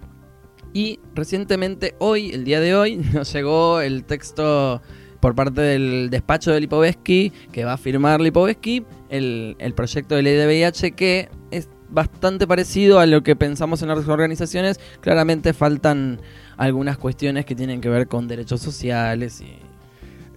Y 0.73 1.01
recientemente, 1.15 1.95
hoy, 1.99 2.31
el 2.31 2.45
día 2.45 2.61
de 2.61 2.75
hoy, 2.75 2.97
nos 3.13 3.33
llegó 3.33 3.81
el 3.81 4.05
texto 4.05 4.81
por 5.21 5.35
parte 5.35 5.61
del 5.61 6.09
despacho 6.11 6.51
de 6.51 6.61
Lipovetsky, 6.61 7.33
que 7.53 7.65
va 7.65 7.75
a 7.75 7.77
firmar 7.77 8.21
Lipovetsky, 8.21 8.85
el, 9.09 9.57
el 9.59 9.75
proyecto 9.75 10.17
de 10.17 10.23
ley 10.23 10.35
de 10.35 10.47
VIH 10.47 10.93
que 10.93 11.29
es 11.53 11.69
bastante 11.93 12.47
parecido 12.47 12.99
a 12.99 13.07
lo 13.07 13.23
que 13.23 13.37
pensamos 13.37 13.83
en 13.83 13.89
las 13.89 14.09
organizaciones. 14.09 14.81
Claramente 15.01 15.53
faltan 15.53 16.21
algunas 16.57 16.99
cuestiones 16.99 17.45
que 17.45 17.55
tienen 17.55 17.81
que 17.81 17.89
ver 17.89 18.09
con 18.09 18.27
derechos 18.27 18.61
sociales 18.61 19.41
y... 19.41 19.59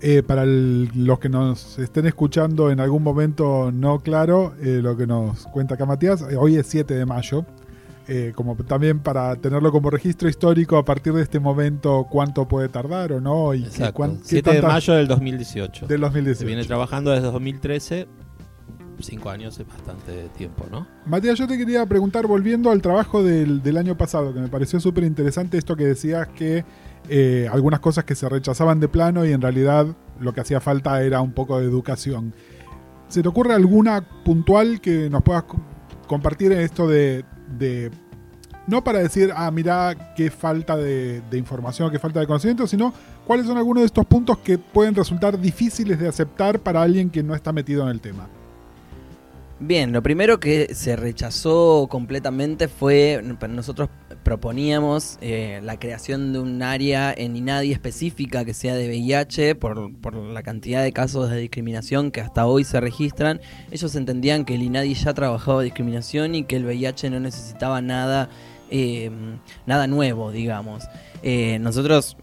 Eh, 0.02 0.22
para 0.22 0.46
los 0.46 1.20
que 1.20 1.30
nos 1.30 1.80
estén 1.80 2.06
escuchando 2.06 2.70
en 2.70 2.82
algún 2.82 3.02
momento 3.02 3.72
no 3.72 4.00
claro, 4.00 4.54
eh, 4.62 4.80
lo 4.84 4.98
que 4.98 5.08
nos 5.08 5.48
cuenta 5.48 5.76
acá 5.76 5.86
Matías, 5.86 6.22
eh, 6.30 6.36
hoy 6.38 6.58
es 6.58 6.68
7 6.68 6.94
de 6.94 7.06
mayo, 7.06 7.46
eh, 8.08 8.34
como 8.36 8.56
también 8.56 9.00
para 9.00 9.36
tenerlo 9.36 9.72
como 9.72 9.90
registro 9.90 10.30
histórico 10.30 10.78
a 10.78 10.86
partir 10.86 11.14
de 11.14 11.24
este 11.24 11.40
momento 11.40 12.06
cuánto 12.08 12.48
puede 12.48 12.70
tardar 12.70 13.12
o 13.14 13.20
no. 13.20 13.54
Y 13.56 13.66
7 13.66 14.52
de 14.52 14.62
mayo 14.62 14.94
del 14.94 15.08
2018. 15.08 15.88
Del 15.88 16.02
2018. 16.02 16.40
Se 16.40 16.46
viene 16.46 16.64
trabajando 16.66 17.10
desde 17.10 17.32
2013. 17.32 18.08
Cinco 19.00 19.30
años 19.30 19.60
es 19.60 19.68
bastante 19.68 20.30
tiempo, 20.38 20.66
¿no? 20.72 20.88
Matías, 21.06 21.38
yo 21.38 21.48
te 21.48 21.58
quería 21.58 21.86
preguntar, 21.86 22.28
volviendo 22.28 22.72
al 22.72 22.82
trabajo 22.82 23.24
del, 23.24 23.76
año 23.76 23.98
pasado, 23.98 24.34
que 24.34 24.40
me 24.40 24.48
pareció 24.48 24.80
súper 24.80 25.04
interesante 25.04 25.58
esto 25.58 25.76
que 25.76 25.86
decías 25.86 26.28
que 26.30 26.64
eh, 27.10 27.50
algunas 27.52 27.80
cosas 27.80 28.06
que 28.06 28.16
se 28.16 28.30
rechazaban 28.30 28.80
de 28.80 28.88
plano 28.88 29.26
y 29.26 29.34
en 29.34 29.42
realidad 29.42 29.88
lo 30.20 30.34
que 30.34 30.42
hacía 30.42 30.62
falta 30.62 31.02
era 31.02 31.22
un 31.22 31.34
poco 31.34 31.60
de 31.60 31.66
educación. 31.66 32.34
¿Se 33.10 33.22
te 33.22 33.28
ocurre 33.28 33.54
alguna 33.54 34.02
puntual 34.24 34.80
que 34.80 35.10
nos 35.10 35.24
puedas 35.24 35.44
compartir 36.08 36.52
en 36.54 36.60
esto 36.60 36.88
de, 36.88 37.26
no 38.68 38.84
para 38.84 39.00
decir, 39.00 39.32
ah, 39.36 39.50
mira 39.52 40.14
qué 40.16 40.32
falta 40.32 40.76
de, 40.76 41.22
de 41.30 41.38
información, 41.38 41.92
qué 41.92 42.00
falta 42.00 42.20
de 42.20 42.28
conocimiento, 42.28 42.68
sino 42.68 42.94
cuáles 43.26 43.46
son 43.46 43.58
algunos 43.58 43.82
de 43.82 43.88
estos 43.88 44.06
puntos 44.06 44.38
que 44.40 44.58
pueden 44.58 44.96
resultar 44.96 45.40
difíciles 45.40 46.00
de 46.00 46.08
aceptar 46.08 46.60
para 46.60 46.82
alguien 46.82 47.10
que 47.10 47.24
no 47.24 47.36
está 47.36 47.52
metido 47.52 47.84
en 47.84 47.90
el 47.90 48.02
tema. 48.02 48.28
Bien, 49.60 49.94
lo 49.94 50.04
primero 50.04 50.40
que 50.40 50.76
se 50.76 50.96
rechazó 50.98 51.88
completamente 51.90 52.68
fue, 52.68 53.24
nosotros 53.50 53.90
proponíamos 54.26 55.20
eh, 55.22 55.62
la 55.64 55.78
creación 55.78 56.34
de 56.34 56.40
un 56.40 56.64
área 56.64 57.14
en 57.16 57.36
INADI 57.36 57.72
específica 57.72 58.44
que 58.44 58.56
sea 58.56 58.74
de 58.74 58.88
VIH 58.88 59.54
por, 59.54 59.96
por, 60.02 60.16
la 60.16 60.42
cantidad 60.42 60.82
de 60.82 60.92
casos 60.92 61.30
de 61.30 61.38
discriminación 61.38 62.10
que 62.10 62.22
hasta 62.22 62.48
hoy 62.48 62.64
se 62.64 62.82
registran. 62.82 63.40
Ellos 63.70 63.96
entendían 63.96 64.44
que 64.44 64.56
el 64.56 64.64
INADI 64.64 64.96
ya 64.96 65.14
trabajaba 65.14 65.62
discriminación 65.62 66.34
y 66.34 66.44
que 66.44 66.56
el 66.56 66.66
VIH 66.66 67.12
no 67.12 67.20
necesitaba 67.20 67.84
nada, 67.84 68.30
eh, 68.72 69.12
nada 69.68 69.86
nuevo, 69.86 70.32
digamos. 70.32 70.86
Eh, 71.22 71.60
nosotros 71.60 72.18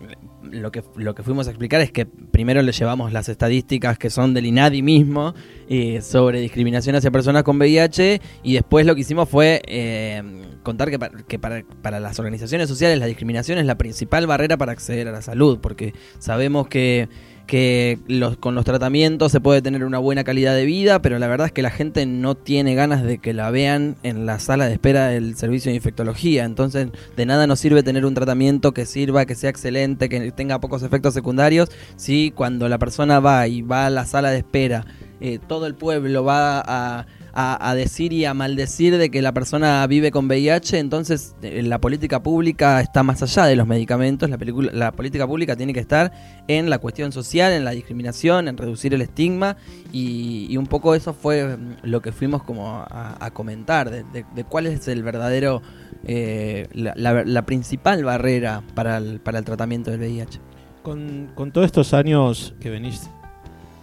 lo 0.51 0.73
que, 0.73 0.83
lo 0.97 1.15
que 1.15 1.23
fuimos 1.23 1.47
a 1.47 1.51
explicar 1.51 1.81
es 1.81 1.93
que 1.93 2.07
primero 2.07 2.63
le 2.63 2.73
llevamos 2.73 3.13
las 3.13 3.29
estadísticas 3.29 3.99
que 3.99 4.11
son 4.11 4.35
del 4.35 4.47
INADI 4.47 4.83
mismo 4.83 5.35
eh, 5.69 6.01
sobre 6.03 6.41
discriminación 6.41 6.97
hacia 6.97 7.11
personas 7.11 7.43
con 7.43 7.59
VIH 7.59 8.21
y 8.43 8.55
después 8.55 8.87
lo 8.87 8.95
que 8.95 9.03
hicimos 9.03 9.29
fue 9.29 9.63
eh, 9.67 10.23
contar 10.63 10.91
que, 10.91 10.99
para, 10.99 11.23
que 11.23 11.39
para, 11.39 11.65
para, 11.83 12.01
las 12.01 12.19
organizaciones 12.19 12.69
sociales 12.69 12.99
la 12.99 13.07
discriminación 13.07 13.59
es 13.59 13.67
la 13.67 13.77
principal 13.77 14.27
barrera 14.27 14.57
para 14.57 14.73
acceder 14.73 15.09
a 15.09 15.13
la 15.13 15.23
salud, 15.23 15.59
porque 15.61 15.95
sabemos 16.19 16.69
que 16.69 17.09
que 17.47 17.99
los, 18.07 18.37
con 18.37 18.55
los 18.55 18.65
tratamientos 18.65 19.33
se 19.33 19.41
puede 19.41 19.63
tener 19.63 19.85
una 19.85 19.99
buena 19.99 20.25
calidad 20.25 20.55
de 20.55 20.65
vida, 20.65 21.03
pero 21.03 21.19
la 21.19 21.29
verdad 21.29 21.49
es 21.49 21.53
que 21.53 21.63
la 21.63 21.71
gente 21.71 22.07
no 22.07 22.35
tiene 22.35 22.75
ganas 22.75 23.03
de 23.03 23.19
que 23.19 23.35
la 23.35 23.51
vean 23.51 23.97
en 24.03 24.27
la 24.27 24.39
sala 24.39 24.67
de 24.67 24.75
espera 24.75 25.09
del 25.09 25.37
servicio 25.37 25.71
de 25.71 25.77
infectología. 25.77 26.45
Entonces, 26.45 26.89
de 27.17 27.27
nada 27.27 27.47
nos 27.47 27.61
sirve 27.61 27.83
tener 27.83 28.07
un 28.07 28.15
tratamiento 28.15 28.73
que 28.73 28.87
sirva, 28.87 29.27
que 29.27 29.35
sea 29.35 29.51
excelente, 29.51 30.09
que 30.09 30.33
tenga 30.33 30.61
pocos 30.61 30.83
efectos 30.83 31.15
secundarios, 31.15 31.71
si 31.97 32.31
cuando 32.31 32.69
la 32.69 32.79
persona 32.79 33.21
va 33.21 33.47
y 33.49 33.63
va 33.63 33.87
a 33.87 33.91
la 33.91 34.07
sala 34.07 34.31
de 34.31 34.39
espera, 34.39 34.87
eh, 35.21 35.39
todo 35.47 35.67
el 35.67 35.75
pueblo 35.75 36.25
va 36.25 36.63
a 36.65 37.07
a, 37.35 37.75
decir 37.75 38.13
y 38.13 38.25
a 38.27 38.35
maldecir 38.35 38.99
de 38.99 39.11
que 39.11 39.23
la 39.23 39.33
persona 39.33 39.87
vive 39.87 40.11
con 40.11 40.27
VIH, 40.27 40.79
entonces 40.79 41.35
eh, 41.43 41.63
la 41.63 41.81
política 41.81 42.23
pública 42.23 42.81
está 42.81 43.03
más 43.03 43.23
allá 43.23 43.47
de 43.47 43.57
los 43.57 43.67
medicamentos, 43.67 44.29
la, 44.29 44.39
la, 44.73 44.93
política 44.93 45.27
pública 45.27 45.57
tiene 45.57 45.73
que 45.73 45.81
estar 45.81 46.13
en 46.47 46.69
la 46.69 46.79
cuestión 46.79 47.11
social, 47.11 47.53
en 47.53 47.65
la 47.65 47.71
discriminación, 47.71 48.49
en 48.49 48.57
reducir 48.59 48.93
el 48.93 49.01
estigma 49.01 49.57
y, 49.93 50.57
un 50.57 50.67
poco 50.67 50.95
eso 50.95 51.15
fue 51.15 51.57
mm, 51.57 51.77
lo 51.85 52.03
que 52.03 52.13
fuimos 52.13 52.43
como 52.43 52.85
a, 52.89 53.31
comentar, 53.33 53.91
de, 53.91 54.45
cuál 54.45 54.67
es 54.67 54.87
el 54.89 55.03
verdadero, 55.03 55.63
eh, 56.05 56.69
la, 56.75 57.47
principal 57.47 58.05
barrera 58.05 58.63
para 58.75 58.99
el, 58.99 59.21
para 59.21 59.39
el 59.39 59.45
tratamiento 59.45 59.91
del 59.91 60.01
VIH. 60.01 60.41
Con, 60.83 61.31
con 61.35 61.53
todos 61.53 61.67
estos 61.67 61.95
años 61.95 62.55
que 62.61 62.69
venís 62.69 63.09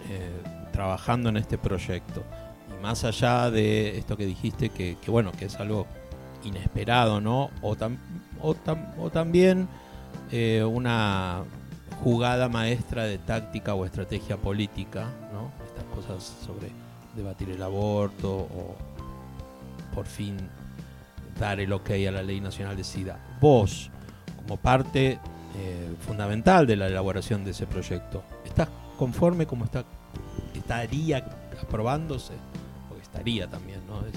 eh, 0.09 0.29
trabajando 0.71 1.29
en 1.29 1.37
este 1.37 1.57
proyecto, 1.57 2.23
más 2.81 3.03
allá 3.03 3.51
de 3.51 3.97
esto 3.97 4.17
que 4.17 4.25
dijiste, 4.25 4.69
que, 4.69 4.97
bueno, 5.07 5.31
que 5.31 5.45
es 5.45 5.55
algo 5.59 5.85
inesperado, 6.43 7.19
¿no? 7.21 7.49
O, 7.61 7.75
o 8.41 9.09
también 9.09 9.67
eh, 10.31 10.63
una 10.63 11.43
jugada 12.03 12.47
maestra 12.47 13.03
de 13.03 13.17
táctica 13.17 13.75
o 13.75 13.85
estrategia 13.85 14.37
política, 14.37 15.07
¿no? 15.33 15.51
Estas 15.65 15.83
cosas 15.95 16.45
sobre 16.45 16.69
debatir 17.15 17.49
el 17.49 17.61
aborto 17.61 18.31
o 18.31 18.75
por 19.93 20.05
fin 20.05 20.37
dar 21.39 21.59
el 21.59 21.73
ok 21.73 21.89
a 22.07 22.11
la 22.11 22.21
ley 22.21 22.39
nacional 22.39 22.75
de 22.75 22.83
SIDA. 22.83 23.19
Vos, 23.41 23.89
como 24.37 24.57
parte 24.57 25.19
eh, 25.57 25.95
fundamental 26.05 26.67
de 26.67 26.75
la 26.75 26.87
elaboración 26.87 27.43
de 27.43 27.51
ese 27.51 27.65
proyecto, 27.65 28.23
¿estás 28.45 28.69
conforme 28.97 29.45
como 29.45 29.65
está, 29.65 29.83
estaría 30.53 31.25
aprobándose? 31.61 32.33
Estaría 33.11 33.47
también, 33.47 33.79
¿no? 33.87 34.05
Es... 34.05 34.13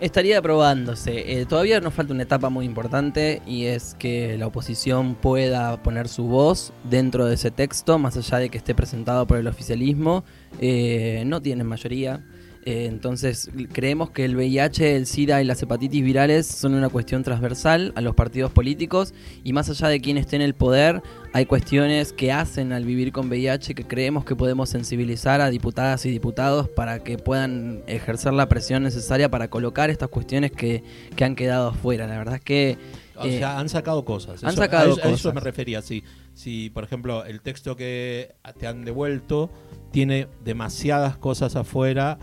Estaría 0.00 0.38
aprobándose. 0.38 1.40
Eh, 1.40 1.44
todavía 1.44 1.78
nos 1.80 1.92
falta 1.92 2.14
una 2.14 2.22
etapa 2.22 2.48
muy 2.48 2.64
importante 2.64 3.42
y 3.46 3.66
es 3.66 3.94
que 3.98 4.38
la 4.38 4.46
oposición 4.46 5.14
pueda 5.14 5.82
poner 5.82 6.08
su 6.08 6.24
voz 6.24 6.72
dentro 6.84 7.26
de 7.26 7.34
ese 7.34 7.50
texto, 7.50 7.98
más 7.98 8.16
allá 8.16 8.38
de 8.38 8.48
que 8.48 8.56
esté 8.56 8.74
presentado 8.74 9.26
por 9.26 9.36
el 9.36 9.46
oficialismo. 9.46 10.24
Eh, 10.58 11.22
no 11.26 11.42
tienen 11.42 11.66
mayoría. 11.66 12.24
Eh, 12.66 12.86
entonces, 12.86 13.50
creemos 13.72 14.10
que 14.10 14.24
el 14.26 14.36
VIH, 14.36 14.96
el 14.96 15.06
SIDA 15.06 15.40
y 15.40 15.44
las 15.46 15.62
hepatitis 15.62 16.04
virales 16.04 16.46
son 16.46 16.74
una 16.74 16.90
cuestión 16.90 17.22
transversal 17.22 17.92
a 17.96 18.02
los 18.02 18.14
partidos 18.14 18.52
políticos 18.52 19.14
y 19.44 19.54
más 19.54 19.70
allá 19.70 19.88
de 19.88 20.00
quien 20.00 20.18
esté 20.18 20.36
en 20.36 20.42
el 20.42 20.54
poder, 20.54 21.02
hay 21.32 21.46
cuestiones 21.46 22.12
que 22.12 22.32
hacen 22.32 22.72
al 22.74 22.84
vivir 22.84 23.12
con 23.12 23.28
VIH 23.28 23.74
que 23.74 23.84
creemos 23.84 24.26
que 24.26 24.36
podemos 24.36 24.68
sensibilizar 24.68 25.40
a 25.40 25.48
diputadas 25.48 26.04
y 26.04 26.10
diputados 26.10 26.68
para 26.68 27.02
que 27.02 27.16
puedan 27.16 27.82
ejercer 27.86 28.34
la 28.34 28.46
presión 28.48 28.82
necesaria 28.82 29.30
para 29.30 29.48
colocar 29.48 29.88
estas 29.88 30.10
cuestiones 30.10 30.52
que, 30.52 30.84
que 31.16 31.24
han 31.24 31.36
quedado 31.36 31.68
afuera. 31.68 32.06
La 32.06 32.18
verdad 32.18 32.34
es 32.36 32.42
que... 32.42 32.76
O 33.16 33.24
eh, 33.24 33.38
sea, 33.38 33.58
han 33.58 33.68
sacado 33.70 34.04
cosas. 34.04 34.42
Han 34.44 34.50
eso, 34.50 34.62
sacado 34.62 34.82
a 34.82 34.92
eso, 34.92 34.96
cosas. 34.96 35.12
A 35.12 35.14
eso 35.14 35.32
me 35.32 35.40
refería, 35.40 35.80
sí. 35.80 36.04
Si, 36.34 36.70
por 36.70 36.84
ejemplo, 36.84 37.24
el 37.24 37.40
texto 37.40 37.76
que 37.76 38.34
te 38.58 38.66
han 38.66 38.84
devuelto 38.84 39.50
tiene 39.92 40.26
demasiadas 40.42 41.16
cosas 41.16 41.56
afuera 41.56 42.18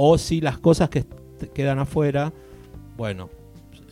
o 0.00 0.16
si 0.16 0.40
las 0.40 0.58
cosas 0.58 0.90
que 0.90 1.04
quedan 1.52 1.80
afuera, 1.80 2.32
bueno, 2.96 3.30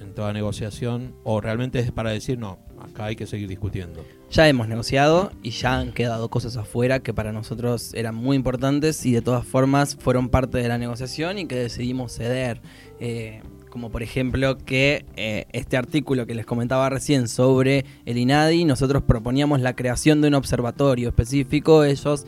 en 0.01 0.14
toda 0.14 0.33
negociación, 0.33 1.16
o 1.25 1.40
realmente 1.40 1.81
es 1.81 1.90
para 1.90 2.11
decir, 2.11 2.38
no, 2.38 2.61
acá 2.81 3.07
hay 3.07 3.16
que 3.16 3.27
seguir 3.27 3.49
discutiendo. 3.49 4.05
Ya 4.31 4.49
hemos 4.49 4.69
negociado 4.69 5.33
y 5.42 5.51
ya 5.51 5.77
han 5.77 5.90
quedado 5.90 6.29
cosas 6.29 6.57
afuera 6.57 7.01
que 7.01 7.12
para 7.12 7.33
nosotros 7.33 7.92
eran 7.92 8.14
muy 8.14 8.37
importantes 8.37 9.05
y 9.05 9.11
de 9.14 9.21
todas 9.21 9.45
formas 9.45 9.97
fueron 9.97 10.29
parte 10.29 10.59
de 10.59 10.69
la 10.69 10.79
negociación 10.79 11.40
y 11.40 11.47
que 11.47 11.57
decidimos 11.57 12.12
ceder. 12.12 12.61
Eh, 13.01 13.42
como 13.70 13.90
por 13.90 14.02
ejemplo 14.02 14.59
que 14.59 15.05
eh, 15.16 15.46
este 15.52 15.76
artículo 15.76 16.26
que 16.26 16.35
les 16.35 16.46
comentaba 16.46 16.88
recién 16.88 17.29
sobre 17.29 17.85
el 18.05 18.18
INADI, 18.18 18.64
nosotros 18.64 19.02
proponíamos 19.02 19.61
la 19.61 19.74
creación 19.74 20.20
de 20.20 20.29
un 20.29 20.35
observatorio 20.35 21.09
específico, 21.09 21.85
ellos 21.85 22.26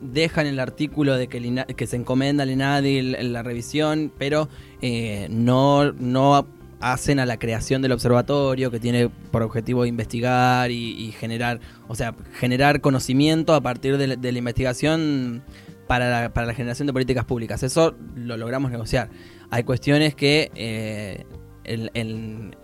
dejan 0.00 0.46
el 0.46 0.60
artículo 0.60 1.16
de 1.16 1.28
que, 1.28 1.38
el 1.38 1.46
INADI, 1.46 1.74
que 1.74 1.86
se 1.86 1.96
encomienda 1.96 2.42
al 2.42 2.50
INADI 2.50 3.02
la, 3.02 3.22
la 3.22 3.42
revisión, 3.42 4.12
pero 4.18 4.48
eh, 4.82 5.26
no, 5.30 5.92
no 5.92 6.46
hacen 6.80 7.18
a 7.18 7.26
la 7.26 7.38
creación 7.38 7.80
del 7.82 7.92
observatorio 7.92 8.70
que 8.70 8.78
tiene 8.78 9.08
por 9.08 9.42
objetivo 9.42 9.86
investigar 9.86 10.70
y, 10.70 10.90
y 10.90 11.12
generar, 11.12 11.60
o 11.88 11.94
sea, 11.94 12.14
generar 12.34 12.80
conocimiento 12.80 13.54
a 13.54 13.60
partir 13.60 13.96
de, 13.96 14.16
de 14.16 14.32
la 14.32 14.38
investigación 14.38 15.42
para 15.86 16.10
la, 16.10 16.34
para 16.34 16.46
la 16.46 16.54
generación 16.54 16.86
de 16.86 16.92
políticas 16.92 17.24
públicas. 17.24 17.62
Eso 17.62 17.94
lo 18.16 18.36
logramos 18.36 18.70
negociar. 18.70 19.08
Hay 19.54 19.62
cuestiones 19.62 20.16
que 20.16 20.50
eh, 20.56 21.24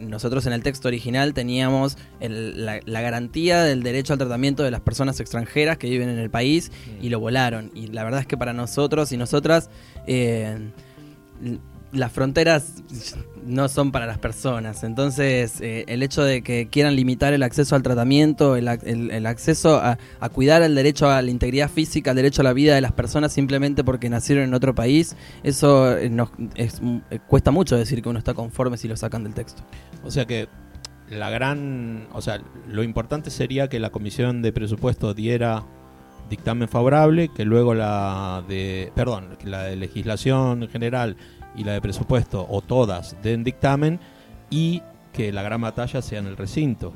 nosotros 0.00 0.44
en 0.46 0.52
el 0.52 0.64
texto 0.64 0.88
original 0.88 1.34
teníamos 1.34 1.96
la, 2.18 3.00
garantía 3.00 3.62
del 3.62 3.84
derecho 3.84 4.12
al 4.12 4.18
tratamiento 4.18 4.64
de 4.64 4.72
las 4.72 4.80
personas 4.80 5.20
extranjeras 5.20 5.78
que 5.78 5.88
viven 5.88 6.08
en 6.08 6.18
el 6.18 6.30
país 6.30 6.72
y 7.00 7.10
lo 7.10 7.20
volaron. 7.20 7.70
Y 7.76 7.86
la 7.86 8.02
verdad 8.02 8.18
es 8.18 8.26
que 8.26 8.36
para 8.36 8.52
nosotros 8.52 9.12
y 9.12 9.16
nosotras 9.16 9.70
eh, 10.08 10.72
las 11.92 12.10
fronteras 12.10 12.82
no 13.44 13.68
son 13.68 13.92
para 13.92 14.06
las 14.06 14.18
personas. 14.18 14.84
Entonces, 14.84 15.60
eh, 15.60 15.84
el 15.88 16.02
hecho 16.02 16.22
de 16.22 16.42
que 16.42 16.68
quieran 16.68 16.96
limitar 16.96 17.32
el 17.32 17.42
acceso 17.42 17.76
al 17.76 17.82
tratamiento, 17.82 18.56
el, 18.56 18.68
el, 18.68 19.26
acceso 19.26 19.76
a, 19.76 19.98
a, 20.20 20.28
cuidar 20.28 20.62
el 20.62 20.74
derecho 20.74 21.08
a 21.08 21.20
la 21.22 21.30
integridad 21.30 21.70
física, 21.70 22.10
el 22.10 22.16
derecho 22.16 22.42
a 22.42 22.44
la 22.44 22.52
vida 22.52 22.74
de 22.74 22.80
las 22.80 22.92
personas 22.92 23.32
simplemente 23.32 23.84
porque 23.84 24.08
nacieron 24.08 24.44
en 24.44 24.54
otro 24.54 24.74
país, 24.74 25.16
eso 25.42 25.96
eh, 25.96 26.10
nos, 26.10 26.30
es, 26.54 26.80
eh, 27.10 27.18
cuesta 27.26 27.50
mucho 27.50 27.76
decir 27.76 28.02
que 28.02 28.08
uno 28.08 28.18
está 28.18 28.34
conforme 28.34 28.76
si 28.76 28.88
lo 28.88 28.96
sacan 28.96 29.24
del 29.24 29.34
texto. 29.34 29.62
O 30.04 30.10
sea 30.10 30.26
que 30.26 30.48
la 31.10 31.30
gran, 31.30 32.06
o 32.12 32.20
sea, 32.20 32.40
lo 32.68 32.82
importante 32.82 33.30
sería 33.30 33.68
que 33.68 33.80
la 33.80 33.90
Comisión 33.90 34.42
de 34.42 34.52
Presupuesto 34.52 35.14
diera 35.14 35.64
dictamen 36.28 36.68
favorable, 36.68 37.28
que 37.28 37.44
luego 37.44 37.74
la 37.74 38.44
de, 38.48 38.92
perdón, 38.94 39.36
la 39.44 39.64
de 39.64 39.76
legislación 39.76 40.68
general 40.68 41.16
y 41.56 41.64
la 41.64 41.72
de 41.72 41.80
presupuesto, 41.80 42.46
o 42.48 42.60
todas, 42.60 43.16
den 43.22 43.44
dictamen 43.44 44.00
y 44.50 44.82
que 45.12 45.32
la 45.32 45.42
gran 45.42 45.60
batalla 45.60 46.02
sea 46.02 46.18
en 46.18 46.26
el 46.26 46.36
recinto. 46.36 46.92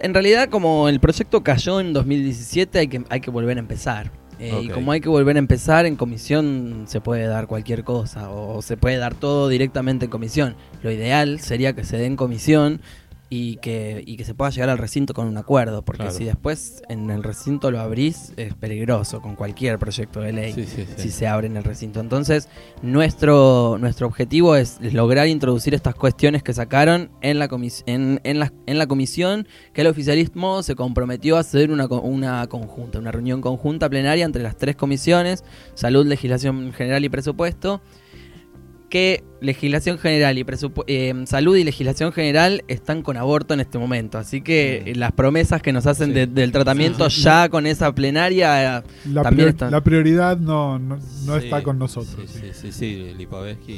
En 0.00 0.12
realidad, 0.12 0.48
como 0.48 0.88
el 0.88 1.00
proyecto 1.00 1.42
cayó 1.42 1.80
en 1.80 1.92
2017, 1.92 2.78
hay 2.78 2.88
que, 2.88 3.04
hay 3.08 3.20
que 3.20 3.30
volver 3.30 3.56
a 3.56 3.60
empezar. 3.60 4.10
Eh, 4.40 4.52
okay. 4.52 4.66
Y 4.66 4.68
como 4.70 4.90
hay 4.90 5.00
que 5.00 5.08
volver 5.08 5.36
a 5.36 5.38
empezar, 5.38 5.86
en 5.86 5.94
comisión 5.94 6.84
se 6.86 7.00
puede 7.00 7.26
dar 7.26 7.46
cualquier 7.46 7.84
cosa, 7.84 8.30
o 8.30 8.60
se 8.62 8.76
puede 8.76 8.96
dar 8.96 9.14
todo 9.14 9.48
directamente 9.48 10.06
en 10.06 10.10
comisión. 10.10 10.56
Lo 10.82 10.90
ideal 10.90 11.40
sería 11.40 11.74
que 11.74 11.84
se 11.84 11.96
dé 11.96 12.06
en 12.06 12.16
comisión 12.16 12.80
y 13.36 13.56
que, 13.56 14.02
y 14.06 14.16
que 14.16 14.24
se 14.24 14.32
pueda 14.32 14.50
llegar 14.52 14.68
al 14.70 14.78
recinto 14.78 15.12
con 15.12 15.26
un 15.26 15.36
acuerdo, 15.36 15.82
porque 15.84 16.02
Claro. 16.04 16.16
si 16.16 16.24
después 16.24 16.82
en 16.88 17.10
el 17.10 17.24
recinto 17.24 17.72
lo 17.72 17.80
abrís, 17.80 18.32
es 18.36 18.54
peligroso 18.54 19.20
con 19.20 19.34
cualquier 19.34 19.76
proyecto 19.80 20.20
de 20.20 20.32
ley 20.32 20.52
Sí, 20.52 20.66
sí, 20.66 20.84
sí. 20.86 20.94
si 21.02 21.10
se 21.10 21.26
abre 21.26 21.48
en 21.48 21.56
el 21.56 21.64
recinto. 21.64 21.98
Entonces, 21.98 22.48
nuestro, 22.82 23.76
nuestro 23.80 24.06
objetivo 24.06 24.54
es 24.54 24.78
lograr 24.92 25.26
introducir 25.26 25.74
estas 25.74 25.96
cuestiones 25.96 26.42
que 26.44 26.52
sacaron 26.54 27.10
en 27.22 27.40
la, 27.40 27.48
comis- 27.48 27.82
en, 27.86 28.20
en 28.22 28.38
la, 28.38 28.52
en 28.66 28.78
la 28.78 28.86
comisión, 28.86 29.48
que 29.72 29.80
el 29.80 29.88
oficialismo 29.88 30.62
se 30.62 30.76
comprometió 30.76 31.36
a 31.36 31.40
hacer 31.40 31.72
una, 31.72 31.86
una 31.86 32.46
conjunta, 32.46 33.00
una 33.00 33.10
reunión 33.10 33.40
conjunta 33.40 33.90
plenaria 33.90 34.24
entre 34.24 34.42
las 34.44 34.56
tres 34.56 34.76
comisiones, 34.76 35.42
salud, 35.74 36.06
legislación 36.06 36.72
general 36.72 37.04
y 37.04 37.08
presupuesto, 37.08 37.80
que 38.94 39.24
legislación 39.40 39.98
general 39.98 40.38
y 40.38 40.44
presupu- 40.44 40.84
eh, 40.86 41.12
salud 41.26 41.56
y 41.56 41.64
legislación 41.64 42.12
general 42.12 42.62
están 42.68 43.02
con 43.02 43.16
aborto 43.16 43.52
en 43.52 43.58
este 43.58 43.76
momento. 43.76 44.18
Así 44.18 44.40
que 44.40 44.84
eh, 44.86 44.94
las 44.94 45.10
promesas 45.10 45.60
que 45.62 45.72
nos 45.72 45.84
hacen 45.88 46.10
Sí. 46.10 46.12
de- 46.14 46.26
del 46.28 46.52
tratamiento 46.52 47.10
Sí, 47.10 47.22
ya 47.22 47.48
con 47.48 47.66
esa 47.66 47.92
plenaria... 47.92 48.78
eh, 48.78 48.82
La, 49.12 49.22
También 49.22 49.48
prior- 49.48 49.50
está- 49.50 49.70
la 49.72 49.80
prioridad 49.82 50.38
no, 50.38 50.78
no, 50.78 50.98
no 51.26 51.38
Sí, 51.40 51.44
está 51.46 51.64
con 51.64 51.76
nosotros. 51.76 52.14
Sí, 52.32 52.40
sí, 52.54 52.70
sí, 52.72 53.12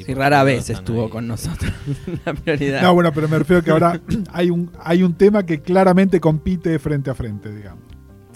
sí, 0.05 0.15
rara 0.15 0.45
vez 0.45 0.69
están 0.69 0.77
estuvo 0.85 1.05
ahí. 1.05 1.09
con 1.09 1.27
nosotros 1.27 1.73
la 2.27 2.35
prioridad. 2.35 2.83
No, 2.83 2.93
bueno, 2.93 3.11
pero 3.15 3.27
me 3.27 3.39
refiero 3.39 3.63
que 3.63 3.71
ahora 3.71 3.99
hay 4.35 4.51
un, 4.51 4.71
hay 4.79 5.03
un 5.03 5.15
tema 5.15 5.47
que 5.47 5.63
claramente 5.63 6.21
compite 6.21 6.79
frente 6.79 7.09
a 7.09 7.15
frente, 7.15 7.51
digamos. 7.55 7.86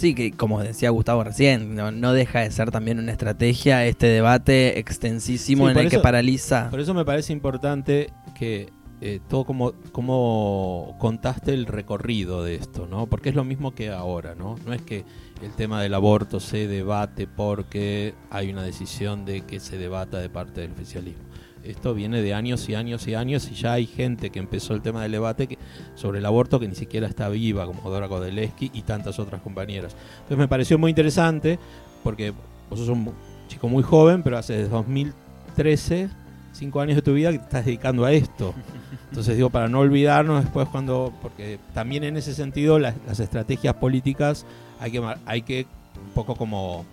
Sí, 0.00 0.14
que 0.14 0.32
como 0.32 0.62
decía 0.62 0.88
Gustavo 0.88 1.24
recién, 1.24 1.74
no, 1.74 1.92
no 1.92 2.14
deja 2.14 2.40
de 2.40 2.50
ser 2.50 2.70
también 2.70 2.98
una 2.98 3.12
estrategia 3.12 3.84
este 3.84 4.06
debate 4.06 4.78
extensísimo 4.78 5.66
Sí, 5.66 5.72
en 5.72 5.78
el 5.78 5.90
que 5.90 5.98
paraliza. 5.98 6.70
Por 6.70 6.80
eso 6.80 6.94
me 6.94 7.04
parece 7.04 7.34
importante 7.34 8.10
que 8.34 8.72
eh, 9.02 9.20
todo 9.28 9.44
como, 9.44 9.74
como 9.92 10.96
contaste 10.98 11.52
el 11.52 11.66
recorrido 11.66 12.42
de 12.42 12.54
esto, 12.54 12.86
¿no? 12.86 13.08
Porque 13.08 13.28
es 13.28 13.34
lo 13.34 13.44
mismo 13.44 13.74
que 13.74 13.90
ahora, 13.90 14.34
¿no? 14.34 14.56
No 14.64 14.72
es 14.72 14.80
que 14.80 15.04
el 15.42 15.52
tema 15.52 15.82
del 15.82 15.92
aborto 15.92 16.40
se 16.40 16.66
debate 16.66 17.26
porque 17.26 18.14
hay 18.30 18.50
una 18.50 18.62
decisión 18.62 19.26
de 19.26 19.42
que 19.42 19.60
se 19.60 19.76
debata 19.76 20.18
de 20.18 20.30
parte 20.30 20.62
del 20.62 20.72
oficialismo. 20.72 21.29
Esto 21.64 21.94
viene 21.94 22.22
de 22.22 22.32
años 22.34 22.68
y 22.68 22.74
años 22.74 23.06
y 23.06 23.14
años 23.14 23.50
y 23.50 23.54
ya 23.54 23.74
hay 23.74 23.86
gente 23.86 24.30
que 24.30 24.38
empezó 24.38 24.74
el 24.74 24.80
tema 24.80 25.02
del 25.02 25.12
debate 25.12 25.58
sobre 25.94 26.18
el 26.18 26.26
aborto 26.26 26.58
que 26.58 26.66
ni 26.66 26.74
siquiera 26.74 27.06
está 27.06 27.28
viva, 27.28 27.66
como 27.66 27.88
Dora 27.90 28.08
Kodeleski 28.08 28.70
y 28.72 28.82
tantas 28.82 29.18
otras 29.18 29.42
compañeras. 29.42 29.94
Entonces 30.14 30.38
me 30.38 30.48
pareció 30.48 30.78
muy 30.78 30.90
interesante 30.90 31.58
porque 32.02 32.32
vos 32.70 32.78
sos 32.78 32.88
un 32.88 33.12
chico 33.48 33.68
muy 33.68 33.82
joven, 33.82 34.22
pero 34.22 34.38
hace 34.38 34.54
desde 34.54 34.70
2013, 34.70 36.08
cinco 36.52 36.80
años 36.80 36.96
de 36.96 37.02
tu 37.02 37.12
vida 37.12 37.30
que 37.30 37.38
te 37.38 37.44
estás 37.44 37.66
dedicando 37.66 38.04
a 38.04 38.12
esto. 38.12 38.54
Entonces 39.10 39.36
digo, 39.36 39.50
para 39.50 39.68
no 39.68 39.80
olvidarnos 39.80 40.42
después 40.42 40.66
cuando, 40.68 41.12
porque 41.20 41.58
también 41.74 42.04
en 42.04 42.16
ese 42.16 42.32
sentido 42.32 42.78
las, 42.78 42.94
las 43.06 43.20
estrategias 43.20 43.74
políticas 43.74 44.46
hay 44.78 44.92
que, 44.92 45.14
hay 45.26 45.42
que 45.42 45.66
un 46.02 46.14
poco 46.14 46.36
como 46.36 46.86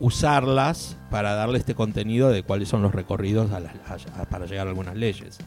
usarlas 0.00 0.96
para 1.10 1.34
darle 1.34 1.58
este 1.58 1.74
contenido 1.74 2.30
de 2.30 2.42
cuáles 2.42 2.68
son 2.68 2.82
los 2.82 2.94
recorridos 2.94 3.50
a 3.52 3.60
las- 3.60 3.74
a- 3.88 4.22
a- 4.22 4.24
para 4.26 4.46
llegar 4.46 4.66
a 4.66 4.70
algunas 4.70 4.96
leyes. 4.96 5.38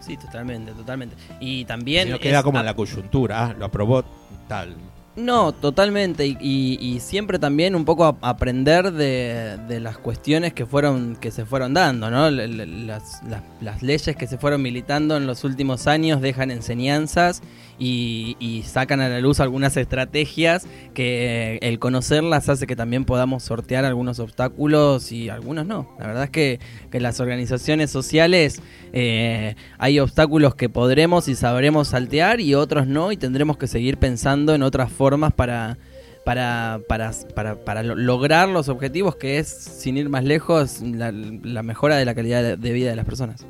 Sí, 0.00 0.16
totalmente, 0.16 0.72
totalmente. 0.72 1.16
Y 1.40 1.64
también... 1.64 2.06
Si 2.06 2.12
no 2.12 2.18
queda 2.18 2.38
es- 2.38 2.44
como 2.44 2.58
en 2.60 2.66
la 2.66 2.74
coyuntura, 2.74 3.46
ah, 3.46 3.54
lo 3.58 3.64
aprobó 3.66 4.04
tal. 4.48 4.74
No, 5.18 5.50
totalmente. 5.52 6.26
Y, 6.28 6.36
y- 6.40 6.78
y 6.80 7.00
siempre 7.00 7.40
también 7.40 7.74
un 7.74 7.84
poco 7.84 8.16
aprender 8.22 8.92
de, 8.92 9.58
de 9.66 9.80
las 9.80 9.98
cuestiones 9.98 10.52
que 10.52 10.64
fueron 10.64 11.16
que 11.16 11.32
se 11.32 11.44
fueron 11.44 11.74
dando, 11.74 12.08
¿no? 12.08 12.30
Las, 12.30 13.20
las- 13.60 13.82
leyes 13.82 14.16
que 14.16 14.26
se 14.28 14.38
fueron 14.38 14.62
militando 14.62 15.16
en 15.16 15.26
los 15.26 15.42
últimos 15.44 15.86
años 15.88 16.20
dejan 16.20 16.50
enseñanzas 16.52 17.42
y, 17.80 18.36
y 18.40 18.62
sacan 18.62 19.00
a 19.00 19.08
la 19.08 19.20
luz 19.20 19.40
algunas 19.40 19.76
estrategias 19.76 20.66
que 20.94 21.58
el 21.62 21.78
conocerlas 21.78 22.48
hace 22.48 22.66
que 22.66 22.76
también 22.76 23.04
podamos 23.04 23.42
sortear 23.42 23.84
algunos 23.84 24.18
obstáculos 24.20 25.10
y 25.12 25.28
algunos 25.30 25.66
no. 25.66 25.88
La 25.98 26.06
verdad 26.06 26.24
es 26.24 26.30
que, 26.30 26.60
que 26.90 27.00
las 27.00 27.18
organizaciones 27.20 27.90
sociales 27.90 28.60
eh, 28.92 29.54
hay 29.78 29.98
obstáculos 30.00 30.54
que 30.54 30.68
podremos 30.68 31.26
y 31.28 31.34
sabremos 31.34 31.88
saltear 31.88 32.40
y 32.40 32.54
otros 32.54 32.86
no 32.86 33.10
y 33.12 33.16
tendremos 33.16 33.58
que 33.58 33.66
seguir 33.66 33.96
pensando 33.98 34.54
en 34.54 34.62
otras 34.62 34.90
formas 34.92 35.07
para, 35.34 35.78
para, 36.24 36.80
para, 36.88 37.10
para, 37.34 37.64
para 37.64 37.82
lo- 37.82 37.94
lograr 37.94 38.48
los 38.48 38.68
objetivos 38.68 39.16
que 39.16 39.38
es, 39.38 39.48
sin 39.48 39.96
ir 39.96 40.08
más 40.10 40.24
lejos, 40.24 40.80
la, 40.82 41.10
la 41.12 41.62
mejora 41.62 41.96
de 41.96 42.04
la 42.04 42.14
calidad 42.14 42.58
de- 42.58 42.72
vida 42.72 42.90
de 42.90 42.96
las 42.96 43.06
personas. 43.06 43.44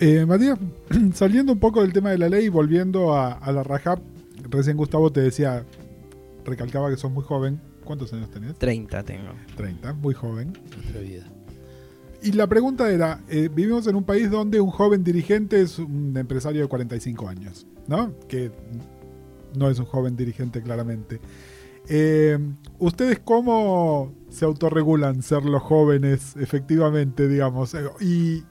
Eh, 0.00 0.26
Matías, 0.26 0.58
saliendo 1.14 1.52
un 1.52 1.60
poco 1.60 1.82
del 1.82 1.92
tema 1.92 2.10
de 2.10 2.18
la 2.18 2.28
ley 2.28 2.46
y 2.46 2.48
volviendo 2.48 3.14
a, 3.14 3.32
a 3.34 3.52
la 3.52 3.62
Rajab, 3.62 4.00
recién 4.50 4.76
Gustavo 4.76 5.12
te 5.12 5.20
decía, 5.20 5.64
recalcaba 6.44 6.90
que 6.90 6.96
sos 6.96 7.12
muy 7.12 7.22
joven. 7.22 7.60
¿Cuántos 7.84 8.12
años 8.12 8.30
tenés? 8.30 8.56
30 8.58 9.02
tengo. 9.02 9.30
30, 9.56 9.92
muy 9.94 10.14
joven. 10.14 10.52
Nuestra 10.76 11.00
vida. 11.00 11.24
Y 12.22 12.30
la 12.32 12.46
pregunta 12.46 12.88
era, 12.90 13.20
eh, 13.28 13.48
vivimos 13.52 13.86
en 13.88 13.96
un 13.96 14.04
país 14.04 14.30
donde 14.30 14.60
un 14.60 14.70
joven 14.70 15.02
dirigente 15.02 15.60
es 15.60 15.80
un 15.80 16.16
empresario 16.16 16.62
de 16.62 16.68
45 16.68 17.28
años, 17.28 17.66
¿no? 17.88 18.12
Que 18.28 18.52
no 19.54 19.70
es 19.70 19.78
un 19.78 19.86
joven 19.86 20.16
dirigente 20.16 20.62
claramente. 20.62 21.20
Eh, 21.88 22.38
¿Ustedes 22.78 23.18
cómo 23.18 24.14
se 24.30 24.44
autorregulan 24.44 25.22
ser 25.22 25.44
los 25.44 25.62
jóvenes, 25.62 26.36
efectivamente, 26.36 27.28
digamos? 27.28 27.74
Eh, 27.74 27.84
Y, 28.00 28.44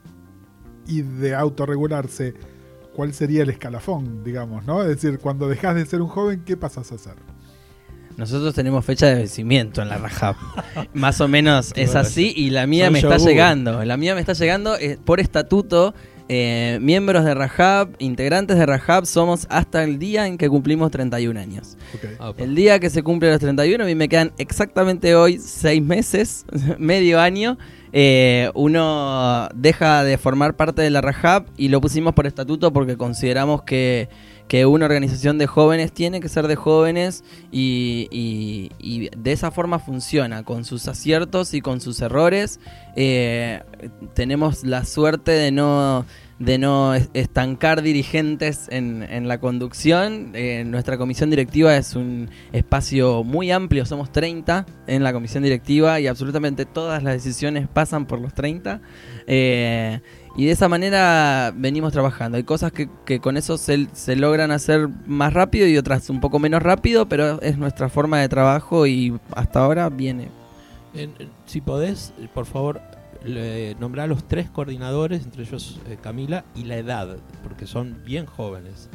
y 0.86 1.02
de 1.02 1.34
autorregularse, 1.34 2.34
¿cuál 2.94 3.14
sería 3.14 3.42
el 3.42 3.50
escalafón, 3.50 4.22
digamos, 4.24 4.66
no? 4.66 4.82
Es 4.82 4.88
decir, 4.88 5.18
cuando 5.18 5.48
dejas 5.48 5.74
de 5.74 5.86
ser 5.86 6.02
un 6.02 6.08
joven, 6.08 6.42
¿qué 6.44 6.56
pasas 6.56 6.92
a 6.92 6.98
ser? 6.98 7.14
Nosotros 8.16 8.54
tenemos 8.54 8.84
fecha 8.84 9.06
de 9.06 9.14
vencimiento 9.14 9.80
en 9.80 9.88
la 9.88 9.98
Rajab. 9.98 10.36
Más 10.94 11.20
o 11.20 11.28
menos 11.28 11.72
es 11.76 11.94
así 11.94 12.32
y 12.36 12.50
la 12.50 12.66
mía 12.66 12.86
son 12.86 12.92
me 12.92 12.98
está 12.98 13.16
llegando. 13.16 13.84
La 13.84 13.96
mía 13.96 14.14
me 14.14 14.20
está 14.20 14.34
llegando 14.34 14.76
eh, 14.76 14.98
por 15.02 15.20
estatuto. 15.20 15.94
Eh, 16.34 16.78
miembros 16.80 17.26
de 17.26 17.34
Rajab, 17.34 17.90
integrantes 17.98 18.56
de 18.56 18.64
Rajab, 18.64 19.04
somos 19.04 19.46
hasta 19.50 19.84
el 19.84 19.98
día 19.98 20.26
en 20.26 20.38
que 20.38 20.48
cumplimos 20.48 20.90
31 20.90 21.38
años. 21.38 21.76
El 22.38 22.54
día 22.54 22.78
que 22.80 22.88
se 22.88 23.02
cumple 23.02 23.30
los 23.30 23.38
31, 23.38 23.84
a 23.84 23.86
mí 23.86 23.94
me 23.94 24.08
quedan 24.08 24.32
exactamente 24.38 25.14
hoy 25.14 25.38
6 25.38 25.82
meses, 25.82 26.46
medio 26.78 27.20
año. 27.20 27.58
Eh, 27.92 28.50
uno 28.54 29.50
deja 29.54 30.04
de 30.04 30.16
formar 30.16 30.56
parte 30.56 30.80
de 30.80 30.88
la 30.88 31.02
Rajab 31.02 31.44
y 31.58 31.68
lo 31.68 31.82
pusimos 31.82 32.14
por 32.14 32.26
estatuto 32.26 32.72
porque 32.72 32.96
consideramos 32.96 33.64
que, 33.64 34.08
que 34.52 34.66
una 34.66 34.84
organización 34.84 35.38
de 35.38 35.46
jóvenes 35.46 35.92
tiene 35.92 36.20
que 36.20 36.28
ser 36.28 36.46
de 36.46 36.56
jóvenes 36.56 37.24
y, 37.50 38.68
de 39.16 39.32
esa 39.32 39.50
forma 39.50 39.78
funciona, 39.78 40.42
con 40.42 40.66
sus 40.66 40.88
aciertos 40.88 41.54
y 41.54 41.62
con 41.62 41.80
sus 41.80 42.02
errores. 42.02 42.60
Eh, 42.94 43.62
tenemos 44.12 44.62
la 44.64 44.84
suerte 44.84 45.30
de 45.30 45.52
no 45.52 46.04
de 46.38 46.58
no 46.58 46.94
es- 46.94 47.08
estancar 47.14 47.80
dirigentes 47.82 48.66
en, 48.68 49.26
la 49.26 49.38
conducción. 49.38 50.32
Eh, 50.34 50.64
nuestra 50.66 50.98
comisión 50.98 51.30
directiva 51.30 51.76
es 51.76 51.94
un 51.94 52.28
espacio 52.52 53.22
muy 53.24 53.50
amplio, 53.52 53.86
somos 53.86 54.12
30 54.12 54.66
en 54.86 55.02
la 55.02 55.12
comisión 55.14 55.44
directiva 55.44 56.00
y 56.00 56.08
absolutamente 56.08 56.66
todas 56.66 57.02
las 57.02 57.14
decisiones 57.14 57.68
pasan 57.68 58.06
por 58.06 58.20
los 58.20 58.34
30. 58.34 58.82
Eh, 59.26 60.00
y 60.36 60.46
de 60.46 60.52
esa 60.52 60.68
manera 60.68 61.52
venimos 61.56 61.92
trabajando. 61.92 62.36
Hay 62.38 62.44
cosas 62.44 62.72
que, 62.72 62.88
que 63.04 63.20
con 63.20 63.36
eso 63.36 63.58
se, 63.58 63.86
se 63.92 64.16
logran 64.16 64.50
hacer 64.50 64.88
más 65.06 65.32
rápido 65.32 65.66
y 65.66 65.76
otras 65.76 66.08
un 66.10 66.20
poco 66.20 66.38
menos 66.38 66.62
rápido, 66.62 67.06
pero 67.08 67.40
es 67.42 67.58
nuestra 67.58 67.88
forma 67.88 68.18
de 68.20 68.28
trabajo 68.28 68.86
y 68.86 69.14
hasta 69.36 69.60
ahora 69.60 69.88
viene. 69.90 70.28
En- 70.94 71.12
en- 71.18 71.30
si 71.46 71.60
podés, 71.60 72.12
por 72.34 72.46
favor, 72.46 72.80
le- 73.24 73.74
nombrar 73.80 74.04
a 74.04 74.06
los 74.08 74.26
tres 74.26 74.48
coordinadores, 74.50 75.22
entre 75.24 75.42
ellos 75.44 75.80
eh, 75.88 75.96
Camila, 76.02 76.44
y 76.54 76.64
la 76.64 76.76
edad, 76.76 77.16
porque 77.42 77.66
son 77.66 77.98
bien 78.04 78.26
jóvenes. 78.26 78.88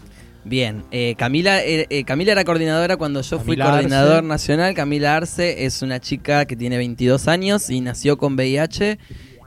Bien, 0.44 0.84
eh, 0.92 1.16
Camila, 1.18 1.62
eh, 1.64 1.88
eh, 1.90 2.04
Camila 2.06 2.32
era 2.32 2.46
coordinadora 2.46 2.96
cuando 2.96 3.22
yo 3.22 3.38
fui 3.40 3.58
coordinador 3.58 4.18
Arce. 4.18 4.28
nacional. 4.28 4.74
Camila 4.76 5.16
Arce 5.18 5.66
es 5.66 5.82
una 5.82 6.00
chica 6.00 6.46
que 6.46 6.56
tiene 6.56 6.78
22 6.78 7.28
años 7.28 7.70
y 7.70 7.82
nació 7.82 8.18
con 8.18 8.36
VIH. 8.36 8.98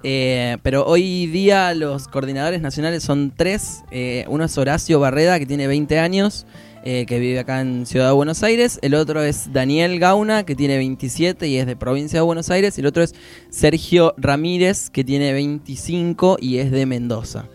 Eh, 0.02 0.58
pero 0.62 0.84
hoy 0.86 1.26
día 1.26 1.74
los 1.74 2.08
coordinadores 2.08 2.60
nacionales 2.60 3.02
son 3.02 3.32
tres. 3.36 3.82
eh, 3.90 4.24
uno 4.28 4.44
es 4.44 4.56
Horacio 4.56 5.00
Barreda, 5.00 5.38
que 5.38 5.46
tiene 5.46 5.66
20 5.66 5.98
años, 5.98 6.46
eh, 6.84 7.04
que 7.06 7.18
vive 7.18 7.38
acá 7.38 7.60
en 7.60 7.84
Ciudad 7.84 8.06
de 8.06 8.12
Buenos 8.12 8.42
Aires. 8.42 8.78
El 8.82 8.94
otro 8.94 9.22
es 9.22 9.52
Daniel 9.52 9.98
Gauna, 9.98 10.44
que 10.44 10.56
tiene 10.56 10.78
27 10.78 11.46
y 11.46 11.58
es 11.58 11.66
de 11.66 11.76
provincia 11.76 12.18
de 12.18 12.24
Buenos 12.24 12.50
Aires. 12.50 12.78
Y 12.78 12.80
el 12.80 12.86
otro 12.86 13.02
es 13.02 13.14
Sergio 13.50 14.14
Ramírez, 14.16 14.88
que 14.88 15.04
tiene 15.04 15.32
25 15.32 16.38
y 16.40 16.58
es 16.58 16.70
de 16.70 16.86
Mendoza. 16.86 17.46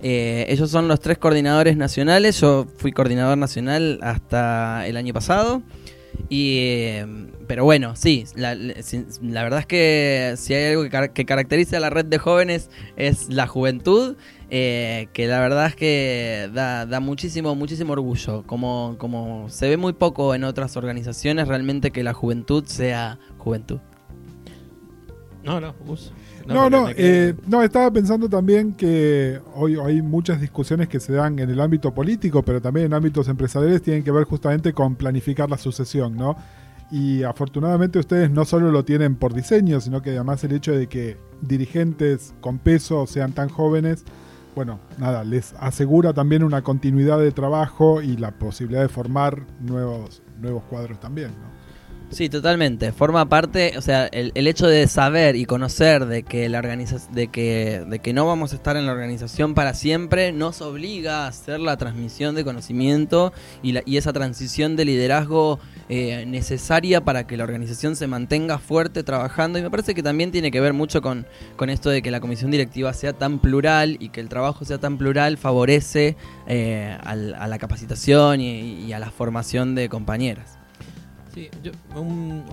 Eh, 0.00 0.46
ellos 0.48 0.70
son 0.70 0.86
los 0.86 1.00
tres 1.00 1.18
coordinadores 1.18 1.76
nacionales. 1.76 2.40
Yo 2.40 2.66
fui 2.76 2.92
coordinador 2.92 3.36
nacional 3.36 3.98
hasta 4.02 4.86
el 4.86 4.96
año 4.96 5.12
pasado. 5.12 5.62
Y, 6.28 6.58
eh, 6.58 7.06
pero 7.46 7.64
bueno, 7.64 7.96
sí, 7.96 8.24
la, 8.34 8.54
verdad 8.54 9.60
es 9.60 9.66
que 9.66 10.34
si 10.36 10.54
hay 10.54 10.72
algo 10.72 10.82
que, 10.82 10.90
car- 10.90 11.12
que 11.12 11.24
caracteriza 11.24 11.78
a 11.78 11.80
la 11.80 11.90
red 11.90 12.04
de 12.04 12.18
jóvenes 12.18 12.70
es 12.96 13.28
la 13.30 13.46
juventud, 13.46 14.16
eh, 14.50 15.08
que 15.12 15.26
la 15.26 15.40
verdad 15.40 15.66
es 15.66 15.76
que 15.76 16.50
da, 16.52 17.00
muchísimo, 17.00 17.54
muchísimo 17.54 17.92
orgullo. 17.94 18.42
Como, 18.46 18.96
como 18.98 19.48
se 19.48 19.68
ve 19.68 19.76
muy 19.76 19.92
poco 19.94 20.34
en 20.34 20.44
otras 20.44 20.76
organizaciones, 20.76 21.48
realmente 21.48 21.90
que 21.90 22.02
la 22.02 22.12
juventud 22.12 22.64
sea 22.66 23.18
juventud. 23.38 23.80
No, 25.44 25.60
no, 25.60 25.74
Gus. 25.86 26.12
No, 26.54 26.70
no, 26.70 26.86
quedé- 26.88 26.94
eh, 27.30 27.34
no, 27.46 27.62
estaba 27.62 27.90
pensando 27.90 28.28
también 28.28 28.72
que 28.72 29.40
hoy 29.54 29.76
hay 29.78 30.02
muchas 30.02 30.40
discusiones 30.40 30.88
que 30.88 31.00
se 31.00 31.12
dan 31.12 31.38
en 31.38 31.50
el 31.50 31.60
ámbito 31.60 31.92
político, 31.94 32.42
pero 32.42 32.60
también 32.60 32.86
en 32.86 32.94
ámbitos 32.94 33.28
empresariales 33.28 33.82
tienen 33.82 34.02
que 34.02 34.10
ver 34.10 34.24
justamente 34.24 34.72
con 34.72 34.96
planificar 34.96 35.48
la 35.50 35.58
sucesión, 35.58 36.16
¿no? 36.16 36.36
Y 36.90 37.22
afortunadamente 37.22 37.98
ustedes 37.98 38.30
no 38.30 38.44
solo 38.46 38.70
lo 38.70 38.84
tienen 38.84 39.14
por 39.16 39.34
diseño, 39.34 39.80
sino 39.80 40.00
que 40.00 40.10
además 40.10 40.42
el 40.44 40.52
hecho 40.52 40.72
de 40.72 40.86
que 40.86 41.18
dirigentes 41.42 42.34
con 42.40 42.58
peso 42.58 43.06
sean 43.06 43.32
tan 43.32 43.48
jóvenes, 43.50 44.04
bueno, 44.54 44.80
nada, 44.98 45.22
les 45.24 45.52
asegura 45.60 46.12
también 46.14 46.42
una 46.42 46.62
continuidad 46.62 47.18
de 47.18 47.30
trabajo 47.30 48.00
y 48.02 48.16
la 48.16 48.30
posibilidad 48.32 48.80
de 48.82 48.88
formar 48.88 49.42
nuevos, 49.60 50.22
nuevos 50.40 50.62
cuadros 50.64 50.98
también, 50.98 51.28
¿no? 51.28 51.57
Sí, 52.10 52.30
totalmente. 52.30 52.90
Forma 52.92 53.28
parte, 53.28 53.74
o 53.76 53.82
sea, 53.82 54.06
el, 54.06 54.32
el 54.34 54.46
hecho 54.46 54.66
de 54.66 54.86
saber 54.88 55.36
y 55.36 55.44
conocer 55.44 56.06
de 56.06 56.22
que 56.22 56.48
la 56.48 56.62
de 56.62 57.28
que, 57.28 57.84
de 57.86 57.98
que 57.98 58.12
no 58.14 58.26
vamos 58.26 58.54
a 58.54 58.56
estar 58.56 58.78
en 58.78 58.86
la 58.86 58.92
organización 58.92 59.52
para 59.54 59.74
siempre, 59.74 60.32
nos 60.32 60.62
obliga 60.62 61.24
a 61.24 61.28
hacer 61.28 61.60
la 61.60 61.76
transmisión 61.76 62.34
de 62.34 62.44
conocimiento 62.44 63.34
y, 63.62 63.72
la- 63.72 63.82
y 63.84 63.98
esa 63.98 64.14
transición 64.14 64.74
de 64.74 64.86
liderazgo 64.86 65.60
eh, 65.90 66.24
necesaria 66.26 67.04
para 67.04 67.26
que 67.26 67.36
la 67.36 67.44
organización 67.44 67.94
se 67.94 68.06
mantenga 68.06 68.58
fuerte 68.58 69.02
trabajando. 69.02 69.58
Y 69.58 69.62
me 69.62 69.70
parece 69.70 69.94
que 69.94 70.02
también 70.02 70.32
tiene 70.32 70.50
que 70.50 70.60
ver 70.62 70.72
mucho 70.72 71.02
con, 71.02 71.26
con 71.56 71.68
esto 71.68 71.90
de 71.90 72.00
que 72.00 72.10
la 72.10 72.20
comisión 72.20 72.50
directiva 72.50 72.94
sea 72.94 73.12
tan 73.12 73.38
plural 73.38 73.98
y 74.00 74.08
que 74.08 74.20
el 74.20 74.30
trabajo 74.30 74.64
sea 74.64 74.78
tan 74.78 74.96
plural 74.96 75.36
favorece 75.36 76.16
eh, 76.46 76.96
al- 77.04 77.34
a 77.34 77.46
la 77.48 77.58
capacitación 77.58 78.40
y 78.40 78.90
a 78.94 78.98
la 78.98 79.10
formación 79.10 79.74
de 79.74 79.90
compañeras. 79.90 80.57
Sí, 81.34 81.48
yo- 81.62 81.72
un- 82.00 82.44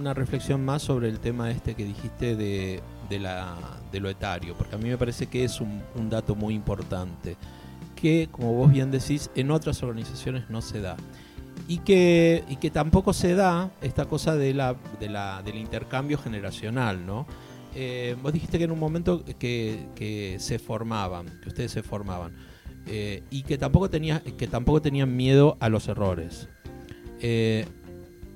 una 0.00 0.14
reflexión 0.14 0.64
más 0.64 0.82
sobre 0.82 1.08
el 1.08 1.18
tema 1.18 1.50
este 1.50 1.74
que 1.74 1.84
dijiste 1.84 2.36
de, 2.36 2.80
de 3.08 3.18
la, 3.18 3.56
de 3.92 4.00
lo 4.00 4.08
etario, 4.08 4.54
porque 4.56 4.76
a 4.76 4.78
mí 4.78 4.88
me 4.88 4.96
parece 4.96 5.26
que 5.26 5.44
es 5.44 5.60
un, 5.60 5.82
dato 6.08 6.34
muy 6.34 6.54
importante, 6.54 7.36
que 7.96 8.28
como 8.30 8.54
vos 8.54 8.70
bien 8.72 8.90
decís, 8.90 9.30
en 9.34 9.50
otras 9.50 9.82
organizaciones 9.82 10.48
no 10.48 10.62
se 10.62 10.80
da. 10.80 10.96
Y 11.68 11.78
que, 11.78 12.44
y 12.48 12.56
que 12.56 12.70
tampoco 12.70 13.12
se 13.12 13.34
da 13.34 13.70
esta 13.80 14.06
cosa 14.06 14.34
de 14.36 14.54
la, 14.54 14.76
de 14.98 15.08
la, 15.08 15.42
del 15.42 15.56
intercambio 15.56 16.18
generacional, 16.18 17.04
¿no? 17.06 17.26
Eh, 17.74 18.16
vos 18.22 18.32
dijiste 18.32 18.58
que 18.58 18.64
en 18.64 18.72
un 18.72 18.78
momento 18.80 19.24
que, 19.38 19.86
que 19.94 20.36
se 20.40 20.58
formaban, 20.58 21.26
que 21.42 21.48
ustedes 21.48 21.70
se 21.70 21.82
formaban, 21.82 22.32
eh, 22.86 23.22
y 23.30 23.42
que 23.42 23.58
tampoco, 23.58 23.90
tenía, 23.90 24.20
que 24.20 24.46
tampoco 24.48 24.80
tenían 24.82 25.14
miedo 25.16 25.56
a 25.60 25.68
los 25.68 25.86
errores. 25.88 26.48
Eh, 27.20 27.66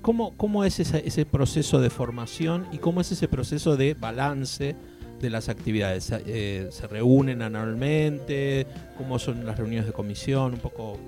¿Cómo, 0.05 0.37
cómo 0.37 0.67
es 0.67 0.81
ese, 0.81 1.03
ese 1.07 1.25
proceso 1.25 1.81
de 1.81 1.89
formación 1.89 2.67
y 2.71 2.77
cómo 2.77 3.01
es 3.01 3.11
ese 3.11 3.27
proceso 3.27 3.79
de 3.79 3.95
balance 3.95 4.77
de 5.19 5.31
las 5.31 5.49
actividades? 5.49 6.13
Eh, 6.27 6.69
¿Se 6.73 6.87
reúnen 6.87 7.41
anualmente? 7.41 8.67
¿Cómo 8.99 9.19
son 9.19 9.47
las 9.47 9.57
reuniones 9.57 9.87
de 9.87 9.95
comisión? 9.95 10.53
Un 10.53 10.61
poco... 10.61 10.99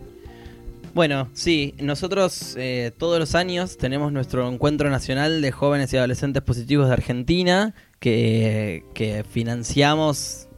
Bueno, 0.95 1.29
sí, 1.35 1.75
nosotros 1.79 2.55
eh, 2.57 2.91
todos 2.97 3.19
los 3.19 3.35
años 3.35 3.77
tenemos 3.77 4.13
nuestro 4.13 4.51
encuentro 4.51 4.89
nacional 4.89 5.43
de 5.43 5.53
jóvenes 5.53 5.93
y 5.93 5.99
adolescentes 5.99 6.43
positivos 6.43 6.87
de 6.87 6.95
Argentina, 6.95 7.75
que, 8.01 8.83
que 8.95 9.25
financiamos 9.29 10.49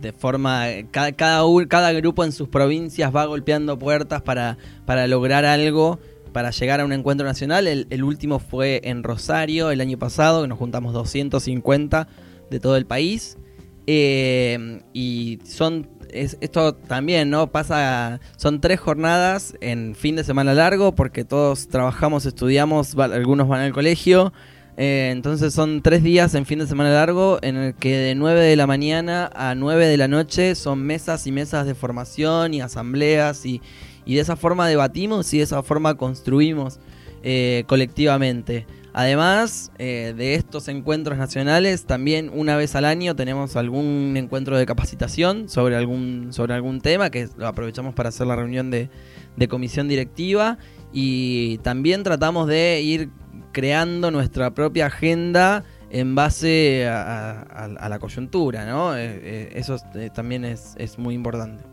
de 0.00 0.14
forma... 0.14 0.64
Cada, 0.90 1.12
cada, 1.12 1.44
cada 1.68 1.92
grupo 1.92 2.24
en 2.24 2.32
sus 2.32 2.48
provincias 2.48 3.14
va 3.14 3.26
golpeando 3.26 3.78
puertas 3.78 4.22
para, 4.22 4.56
para 4.86 5.06
lograr 5.06 5.44
algo, 5.44 6.00
para 6.32 6.50
llegar 6.50 6.80
a 6.80 6.84
un 6.84 6.92
encuentro 6.92 7.26
nacional. 7.26 7.66
El, 7.66 8.04
último 8.04 8.38
fue 8.38 8.80
en 8.84 9.02
Rosario 9.02 9.70
el 9.70 9.80
año 9.80 9.98
pasado, 9.98 10.42
que 10.42 10.48
nos 10.48 10.58
juntamos 10.58 10.92
250 10.92 12.08
de 12.50 12.60
todo 12.60 12.76
el 12.76 12.86
país. 12.86 13.38
Eh, 13.86 14.80
y 14.92 15.40
son 15.44 15.88
es- 16.12 16.36
esto 16.40 16.74
también, 16.74 17.30
¿no? 17.30 17.50
Pasa, 17.50 18.20
son 18.36 18.60
tres 18.60 18.78
jornadas 18.80 19.54
en 19.60 19.94
fin 19.94 20.16
de 20.16 20.24
semana 20.24 20.54
largo 20.54 20.94
porque 20.94 21.24
todos 21.24 21.68
trabajamos, 21.68 22.26
estudiamos, 22.26 22.96
algunos 22.96 23.48
van 23.48 23.62
al 23.62 23.72
colegio. 23.72 24.32
Eh, 24.76 25.10
entonces 25.12 25.52
son 25.52 25.82
tres 25.82 26.02
días 26.02 26.34
en 26.34 26.46
fin 26.46 26.58
de 26.58 26.66
semana 26.66 26.90
largo 26.90 27.38
en 27.42 27.56
el 27.56 27.74
que 27.74 27.94
de 27.94 28.14
9 28.14 28.40
de 28.40 28.56
la 28.56 28.66
mañana 28.66 29.30
a 29.34 29.54
9 29.54 29.86
de 29.86 29.98
la 29.98 30.08
noche 30.08 30.54
son 30.54 30.82
mesas 30.82 31.26
y 31.26 31.32
mesas 31.32 31.66
de 31.66 31.74
formación 31.74 32.54
y 32.54 32.62
asambleas 32.62 33.44
y, 33.44 33.60
y 34.04 34.14
de 34.16 34.20
esa 34.20 34.36
forma 34.36 34.68
debatimos 34.68 35.32
y 35.34 35.38
de 35.38 35.44
esa 35.44 35.62
forma 35.62 35.94
construimos 35.96 36.78
eh, 37.22 37.64
colectivamente. 37.66 38.66
Además 38.94 39.72
eh, 39.78 40.12
de 40.16 40.34
estos 40.34 40.68
encuentros 40.68 41.16
nacionales, 41.16 41.86
también 41.86 42.30
una 42.34 42.56
vez 42.56 42.74
al 42.74 42.84
año 42.84 43.16
tenemos 43.16 43.56
algún 43.56 44.14
encuentro 44.18 44.58
de 44.58 44.66
capacitación 44.66 45.48
sobre 45.48 45.76
algún, 45.76 46.28
sobre 46.32 46.52
algún 46.54 46.80
tema, 46.82 47.08
que 47.08 47.28
lo 47.38 47.46
aprovechamos 47.46 47.94
para 47.94 48.10
hacer 48.10 48.26
la 48.26 48.36
reunión 48.36 48.70
de, 48.70 48.90
de 49.36 49.48
comisión 49.48 49.88
directiva. 49.88 50.58
Y 50.92 51.56
también 51.58 52.02
tratamos 52.02 52.48
de 52.48 52.82
ir 52.82 53.08
creando 53.52 54.10
nuestra 54.10 54.50
propia 54.52 54.86
agenda 54.86 55.64
en 55.90 56.14
base 56.14 56.86
a, 56.86 57.40
a- 57.42 57.88
la 57.88 57.98
coyuntura, 57.98 58.66
¿no? 58.66 58.94
Eh, 58.94 59.00
eh, 59.22 59.52
eso 59.54 59.74
es- 59.76 59.84
eh, 59.94 60.10
también 60.14 60.44
es, 60.44 60.74
es 60.76 60.98
muy 60.98 61.14
importante. 61.14 61.64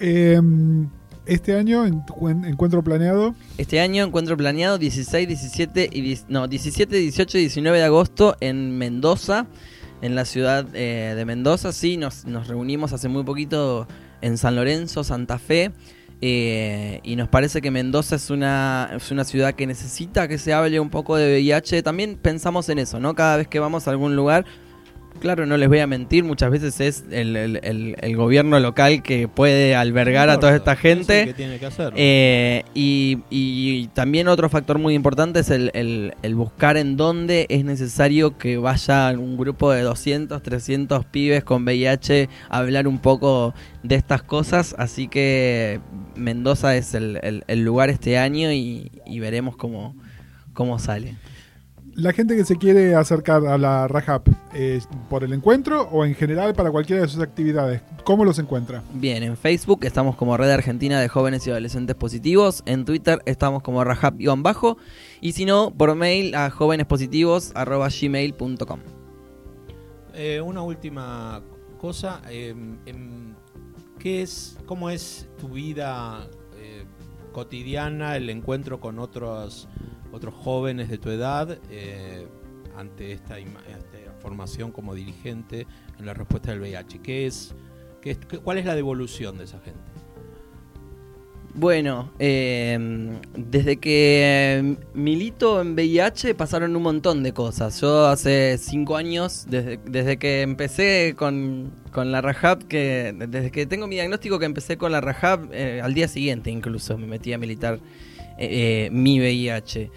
Eh, 0.00 0.40
este 1.26 1.54
año, 1.54 1.86
en- 1.86 2.02
en- 2.28 2.44
encuentro 2.44 2.82
planeado, 2.82 3.34
Este 3.58 3.80
año 3.80 4.04
encuentro 4.04 4.36
planeado 4.36 4.78
16, 4.78 5.28
17 5.28 5.88
y 5.92 6.00
10 6.00 6.24
no, 6.28 6.48
17, 6.48 6.96
18 6.96 7.38
y 7.38 7.40
19 7.42 7.78
de 7.78 7.84
agosto 7.84 8.36
en 8.40 8.76
Mendoza, 8.78 9.46
en 10.02 10.14
la 10.14 10.24
ciudad 10.24 10.66
eh, 10.74 11.12
de 11.14 11.24
Mendoza. 11.24 11.72
Sí, 11.72 11.96
nos, 11.98 12.24
nos 12.24 12.48
reunimos 12.48 12.92
hace 12.92 13.08
muy 13.08 13.22
poquito 13.22 13.86
en 14.22 14.38
San 14.38 14.56
Lorenzo, 14.56 15.04
Santa 15.04 15.38
Fe. 15.38 15.70
eh, 16.22 17.00
y 17.02 17.16
nos 17.16 17.28
parece 17.28 17.62
que 17.62 17.70
Mendoza 17.70 18.16
es 18.16 18.28
una, 18.28 18.90
es 18.94 19.10
una 19.10 19.24
ciudad 19.24 19.54
que 19.54 19.66
necesita 19.66 20.28
que 20.28 20.36
se 20.36 20.52
hable 20.52 20.78
un 20.80 20.90
poco 20.90 21.16
de 21.16 21.26
VIH. 21.32 21.82
También 21.82 22.16
pensamos 22.20 22.68
en 22.68 22.78
eso, 22.78 23.00
¿no? 23.00 23.14
Cada 23.14 23.36
vez 23.38 23.48
que 23.48 23.58
vamos 23.58 23.88
a 23.88 23.90
algún 23.92 24.16
lugar, 24.16 24.44
claro, 25.20 25.46
no 25.46 25.56
les 25.56 25.68
voy 25.68 25.78
a 25.78 25.86
mentir, 25.86 26.24
muchas 26.24 26.50
veces 26.50 26.80
es 26.80 27.04
el, 27.10 27.36
el- 27.36 27.60
el- 27.62 27.96
el 28.00 28.16
gobierno 28.16 28.58
local 28.58 29.02
que 29.02 29.28
puede 29.28 29.74
albergar 29.76 30.28
a 30.30 30.40
toda 30.40 30.56
esta 30.56 30.74
gente. 30.76 31.26
¿Qué 31.26 31.34
tiene 31.34 31.58
que 31.58 31.66
hacer? 31.66 31.92
Eh, 31.96 32.64
y, 32.74 33.18
y 33.30 33.86
también 33.94 34.28
otro 34.28 34.48
factor 34.48 34.78
muy 34.78 34.94
importante 34.94 35.40
es 35.40 35.50
el, 35.50 36.14
buscar 36.34 36.76
en 36.76 36.96
dónde 36.96 37.46
es 37.50 37.64
necesario 37.64 38.38
que 38.38 38.56
vaya 38.58 39.10
un 39.10 39.36
grupo 39.36 39.70
de 39.70 39.82
200, 39.82 40.42
300 40.42 41.04
pibes 41.04 41.44
con 41.44 41.64
VIH 41.64 42.28
a 42.48 42.58
hablar 42.58 42.88
un 42.88 42.98
poco 42.98 43.54
de 43.82 43.94
estas 43.94 44.22
cosas. 44.22 44.74
Así 44.78 45.06
que 45.08 45.80
Mendoza 46.16 46.76
es 46.76 46.94
el, 46.94 47.42
lugar 47.64 47.90
este 47.90 48.18
año 48.18 48.52
y, 48.52 48.90
y 49.06 49.20
veremos 49.20 49.56
cómo, 49.56 49.94
cómo 50.54 50.78
sale. 50.78 51.16
La 51.94 52.12
gente 52.12 52.36
que 52.36 52.44
se 52.44 52.56
quiere 52.56 52.94
acercar 52.94 53.44
a 53.46 53.58
la 53.58 53.88
Rajap, 53.88 54.28
eh, 54.54 54.80
¿por 55.08 55.24
el 55.24 55.32
encuentro 55.32 55.88
o 55.90 56.04
en 56.04 56.14
general 56.14 56.54
para 56.54 56.70
cualquiera 56.70 57.02
de 57.02 57.08
sus 57.08 57.20
actividades? 57.20 57.82
¿Cómo 58.04 58.24
los 58.24 58.38
encuentra? 58.38 58.82
Bien, 58.94 59.22
en 59.22 59.36
Facebook 59.36 59.84
estamos 59.84 60.16
como 60.16 60.36
Red 60.36 60.50
Argentina 60.50 61.00
de 61.00 61.08
Jóvenes 61.08 61.46
y 61.46 61.50
Adolescentes 61.50 61.96
Positivos. 61.96 62.62
En 62.66 62.84
Twitter 62.84 63.20
estamos 63.26 63.62
como 63.62 63.84
Rajap-bajo. 63.84 64.78
Y 65.20 65.32
si 65.32 65.44
no, 65.44 65.72
por 65.76 65.94
mail 65.94 66.34
a 66.34 66.50
jóvenespositivos.gmail.com. 66.50 68.80
Eh, 70.14 70.40
una 70.40 70.62
última 70.62 71.42
cosa. 71.78 72.20
eh, 72.28 72.54
em, 72.86 73.34
¿qué 73.98 74.22
es, 74.22 74.58
¿Cómo 74.66 74.90
es 74.90 75.28
tu 75.38 75.50
vida 75.50 76.28
eh, 76.56 76.84
cotidiana, 77.32 78.16
el 78.16 78.28
encuentro 78.30 78.80
con 78.80 78.98
otros, 78.98 79.68
otros 80.12 80.34
jóvenes 80.34 80.88
de 80.88 80.98
tu 80.98 81.10
edad 81.10 81.58
eh, 81.70 82.26
ante 82.76 83.12
esta, 83.12 83.36
formación 84.20 84.70
como 84.70 84.94
dirigente 84.94 85.66
en 85.98 86.06
la 86.06 86.14
respuesta 86.14 86.50
del 86.50 86.60
VIH? 86.60 87.00
¿Qué 87.00 87.26
es, 87.26 87.54
¿Cuál 88.44 88.58
es 88.58 88.66
la 88.66 88.74
devolución 88.74 89.38
de 89.38 89.44
esa 89.44 89.60
gente? 89.60 89.80
Bueno, 91.52 92.12
eh, 92.20 92.78
desde 93.36 93.78
que 93.78 94.58
eh, 94.58 94.76
milito 94.94 95.60
en 95.60 95.74
VIH 95.74 96.36
pasaron 96.36 96.76
un 96.76 96.82
montón 96.82 97.24
de 97.24 97.32
cosas. 97.32 97.80
Yo 97.80 98.06
hace 98.06 98.56
cinco 98.56 98.96
años, 98.96 99.46
desde, 99.48 99.80
desde 99.84 100.16
que 100.16 100.42
empecé 100.42 101.14
con, 101.16 101.72
con 101.92 102.12
la 102.12 102.20
Rajab, 102.20 102.68
que 102.68 103.12
desde 103.28 103.50
que 103.50 103.66
tengo 103.66 103.88
mi 103.88 103.96
diagnóstico 103.96 104.38
que 104.38 104.46
empecé 104.46 104.78
con 104.78 104.92
la 104.92 105.00
Rajab, 105.00 105.48
eh, 105.52 105.80
al 105.82 105.92
día 105.92 106.06
siguiente 106.06 106.50
incluso 106.50 106.96
me 106.96 107.08
metí 107.08 107.32
a 107.32 107.38
militar 107.38 107.80
eh, 108.40 108.88
mi 108.90 109.20
VIH. 109.20 109.90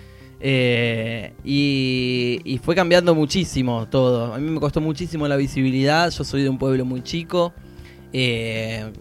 Eh, 0.46 1.34
y, 1.46 2.60
fue 2.62 2.76
cambiando 2.76 3.16
muchísimo 3.16 3.88
todo. 3.88 4.34
A 4.34 4.38
mí 4.38 4.52
me 4.52 4.60
costó 4.60 4.82
muchísimo 4.82 5.28
la 5.28 5.38
visibilidad. 5.38 6.12
Yo 6.12 6.26
soy 6.26 6.44
de 6.44 6.50
un 6.50 6.58
pueblo 6.58 6.84
muy 6.84 7.02
chico. 7.02 7.54
Eh, 8.12 8.92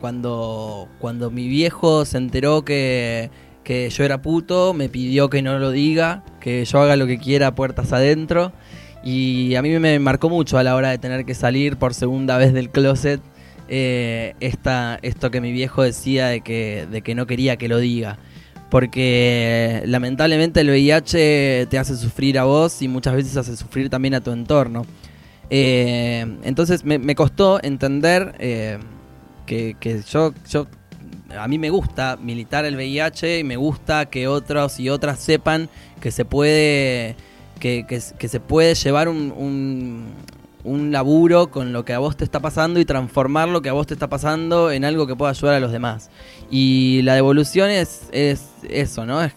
cuando, 0.00 0.88
cuando 1.00 1.30
mi 1.30 1.48
viejo 1.48 2.04
se 2.04 2.18
enteró 2.18 2.64
que, 2.64 3.30
que 3.64 3.90
yo 3.90 4.04
era 4.04 4.22
puto, 4.22 4.72
me 4.74 4.88
pidió 4.88 5.28
que 5.28 5.42
no 5.42 5.58
lo 5.58 5.72
diga, 5.72 6.24
que 6.40 6.64
yo 6.64 6.80
haga 6.80 6.94
lo 6.94 7.06
que 7.08 7.18
quiera 7.18 7.54
puertas 7.56 7.92
adentro. 7.92 8.52
Y 9.02 9.56
a 9.56 9.62
mí 9.62 9.70
me 9.80 9.98
marcó 9.98 10.30
mucho 10.30 10.58
a 10.58 10.62
la 10.62 10.76
hora 10.76 10.90
de 10.90 10.98
tener 10.98 11.24
que 11.24 11.34
salir 11.34 11.76
por 11.76 11.92
segunda 11.92 12.38
vez 12.38 12.52
del 12.52 12.70
closet 12.70 13.20
esta, 13.66 14.98
esto 15.02 15.30
que 15.30 15.40
mi 15.40 15.50
viejo 15.50 15.82
decía 15.82 16.28
de 16.28 16.42
que, 16.42 16.86
de 16.88 17.02
que 17.02 17.14
no 17.16 17.26
quería 17.26 17.56
que 17.56 17.66
lo 17.66 17.78
diga. 17.78 18.18
Porque 18.70 19.82
lamentablemente 19.86 20.60
el 20.60 20.70
VIH 20.70 21.66
te 21.66 21.78
hace 21.78 21.96
sufrir 21.96 22.38
a 22.38 22.44
vos 22.44 22.82
y 22.82 22.88
muchas 22.88 23.14
veces 23.14 23.36
hace 23.36 23.56
sufrir 23.56 23.88
también 23.88 24.14
a 24.14 24.20
tu 24.20 24.32
entorno. 24.32 24.84
Eh, 25.50 26.26
entonces 26.42 26.84
me, 26.84 27.14
costó 27.14 27.62
entender 27.62 28.34
eh, 28.38 28.78
que, 29.46 30.02
yo, 30.10 30.32
yo, 30.48 30.66
a 31.38 31.46
mí 31.48 31.58
me 31.58 31.70
gusta 31.70 32.16
militar 32.20 32.64
el 32.64 32.76
VIH 32.76 33.40
y 33.40 33.44
me 33.44 33.56
gusta 33.56 34.06
que 34.06 34.26
otros 34.26 34.80
y 34.80 34.88
otras 34.88 35.20
sepan 35.20 35.68
que 36.00 36.10
se 36.10 36.24
puede, 36.24 37.16
que, 37.60 38.00
se 38.00 38.40
puede 38.40 38.74
llevar 38.74 39.08
un, 39.08 40.12
un 40.64 40.90
laburo 40.90 41.50
con 41.50 41.72
lo 41.72 41.84
que 41.84 41.92
a 41.92 41.98
vos 41.98 42.16
te 42.16 42.24
está 42.24 42.40
pasando 42.40 42.80
y 42.80 42.84
transformar 42.84 43.48
lo 43.48 43.62
que 43.62 43.68
a 43.68 43.72
vos 43.72 43.86
te 43.86 43.94
está 43.94 44.08
pasando 44.08 44.72
en 44.72 44.84
algo 44.84 45.06
que 45.06 45.14
pueda 45.14 45.30
ayudar 45.30 45.54
a 45.54 45.60
los 45.60 45.70
demás. 45.70 46.10
Y 46.50 47.02
la 47.02 47.14
devolución 47.14 47.70
es, 47.70 48.08
es 48.12 48.50
eso, 48.68 49.06
¿no? 49.06 49.22
Es 49.22 49.34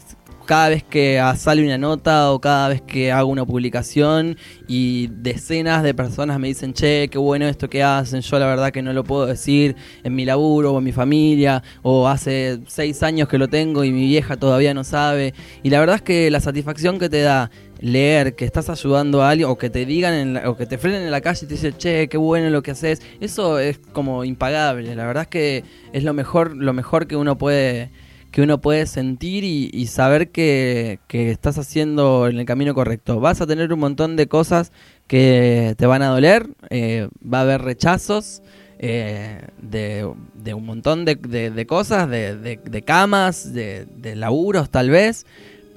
cada 0.47 0.69
vez 0.69 0.83
que 0.83 1.19
ah, 1.19 1.35
sale 1.35 1.63
una 1.63 1.77
nota 1.77 2.31
o 2.31 2.39
cada 2.39 2.69
vez 2.69 2.81
que 2.81 3.11
hago 3.11 3.29
una 3.29 3.45
publicación 3.45 4.37
y 4.67 5.07
decenas 5.07 5.83
de 5.83 5.93
personas 5.93 6.39
me 6.39 6.47
dicen, 6.47 6.73
che, 6.73 7.09
qué 7.09 7.17
bueno 7.17 7.45
esto 7.47 7.69
que 7.69 7.83
hacen, 7.83 8.21
yo 8.21 8.39
la 8.39 8.47
verdad 8.47 8.71
que 8.71 8.81
no 8.81 8.93
lo 8.93 9.03
puedo 9.03 9.25
decir 9.25 9.75
en 10.03 10.15
mi 10.15 10.23
laburo 10.23 10.73
o 10.73 10.77
en 10.77 10.85
mi 10.85 10.93
familia, 10.93 11.61
o 11.83 12.07
hace 12.07 12.61
seis 12.67 13.03
años 13.03 13.27
que 13.27 13.37
lo 13.37 13.49
tengo 13.49 13.83
y 13.83 13.91
mi 13.91 14.05
vieja 14.07 14.37
todavía 14.37 14.73
no 14.73 14.85
sabe. 14.85 15.33
Y 15.63 15.69
la 15.69 15.81
verdad 15.81 15.97
es 15.97 16.01
que 16.01 16.31
la 16.31 16.39
satisfacción 16.39 16.97
que 16.97 17.09
te 17.09 17.21
da 17.21 17.51
leer 17.79 18.35
que 18.35 18.45
estás 18.45 18.69
ayudando 18.69 19.21
a 19.21 19.29
alguien 19.29 19.49
o 19.49 19.57
que 19.57 19.69
te 19.69 19.85
digan 19.85 20.13
en 20.13 20.33
la- 20.35 20.49
o 20.49 20.57
que 20.57 20.65
te 20.65 20.77
frenen 20.77 21.03
en 21.03 21.11
la 21.11 21.21
calle 21.21 21.45
y 21.45 21.47
te 21.47 21.53
dicen, 21.55 21.73
che, 21.77 22.07
qué 22.09 22.17
bueno 22.17 22.49
lo 22.49 22.61
que 22.63 22.71
haces, 22.71 23.01
eso 23.19 23.59
es 23.59 23.79
como 23.93 24.23
impagable. 24.23 24.95
La 24.95 25.05
verdad 25.05 25.23
es 25.23 25.29
que 25.29 25.63
es 25.93 26.03
lo 26.03 26.13
mejor, 26.13 26.55
lo 26.55 26.73
mejor 26.73 27.07
que 27.07 27.15
uno 27.15 27.37
puede 27.37 27.89
que 28.31 28.41
uno 28.41 28.59
puede 28.59 28.85
sentir 28.87 29.43
y, 29.45 29.69
y 29.73 29.87
saber 29.87 30.29
que, 30.29 30.99
estás 31.09 31.57
haciendo 31.57 32.27
en 32.27 32.37
el 32.37 32.45
camino 32.45 32.73
correcto. 32.75 33.19
Vas 33.21 33.39
a 33.41 33.47
tener 33.47 33.71
un 33.71 33.79
montón 33.79 34.15
de 34.17 34.27
cosas 34.27 34.71
que 35.07 35.75
te 35.77 35.85
van 35.85 36.01
a 36.01 36.09
doler, 36.09 36.49
eh, 36.69 37.07
va 37.23 37.39
a 37.39 37.41
haber 37.41 37.61
rechazos 37.61 38.41
eh, 38.79 39.41
de, 39.61 40.07
de 40.35 40.53
un 40.53 40.65
montón 40.65 41.05
de, 41.05 41.15
de- 41.15 41.49
de 41.51 41.65
cosas, 41.65 42.09
de, 42.09 42.83
camas, 42.85 43.53
de 43.53 43.87
laburos 44.15 44.69
tal 44.69 44.89
vez, 44.89 45.25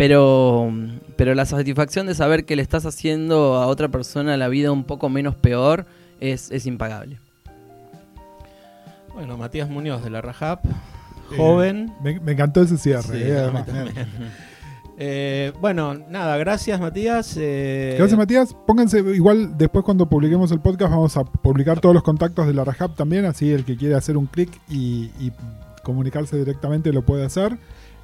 pero, 0.00 0.72
pero 1.16 1.34
la 1.34 1.44
satisfacción 1.44 2.06
de 2.06 2.14
saber 2.14 2.46
que 2.46 2.56
le 2.56 2.62
estás 2.62 2.86
haciendo 2.86 3.56
a 3.56 3.66
otra 3.66 3.88
persona 3.88 4.34
la 4.38 4.48
vida 4.48 4.72
un 4.72 4.84
poco 4.84 5.10
menos 5.10 5.34
peor 5.34 5.84
es, 6.20 6.50
es 6.50 6.64
impagable. 6.64 7.18
Bueno, 9.12 9.36
Matías 9.36 9.68
Muñoz 9.68 10.02
de 10.02 10.08
la 10.08 10.22
Rajap, 10.22 10.64
joven. 11.36 11.90
Eh, 11.90 12.02
me, 12.02 12.20
me 12.20 12.32
encantó 12.32 12.62
ese 12.62 12.78
cierre. 12.78 13.02
Sí, 13.02 13.22
eh. 13.22 13.50
Eh, 15.02 15.52
bueno, 15.62 15.94
nada, 15.94 16.36
gracias 16.36 16.78
Matías. 16.78 17.34
eh, 17.38 17.94
Gracias, 17.98 18.18
Matías. 18.18 18.54
Pónganse, 18.66 19.00
igual 19.00 19.56
después 19.56 19.82
cuando 19.82 20.06
publiquemos 20.06 20.50
el 20.52 20.60
podcast 20.60 20.90
vamos 20.92 21.16
a 21.16 21.24
publicar 21.24 21.80
todos 21.80 21.94
los 21.94 22.02
contactos 22.02 22.46
de 22.46 22.52
la 22.52 22.64
Rajab 22.64 22.96
también, 22.96 23.24
así 23.24 23.50
el 23.50 23.64
que 23.64 23.78
quiere 23.78 23.94
hacer 23.94 24.18
un 24.18 24.26
clic 24.26 24.50
y, 24.68 25.10
y 25.18 25.32
comunicarse 25.82 26.36
directamente 26.36 26.92
lo 26.92 27.02
puede 27.02 27.24
hacer. 27.24 27.56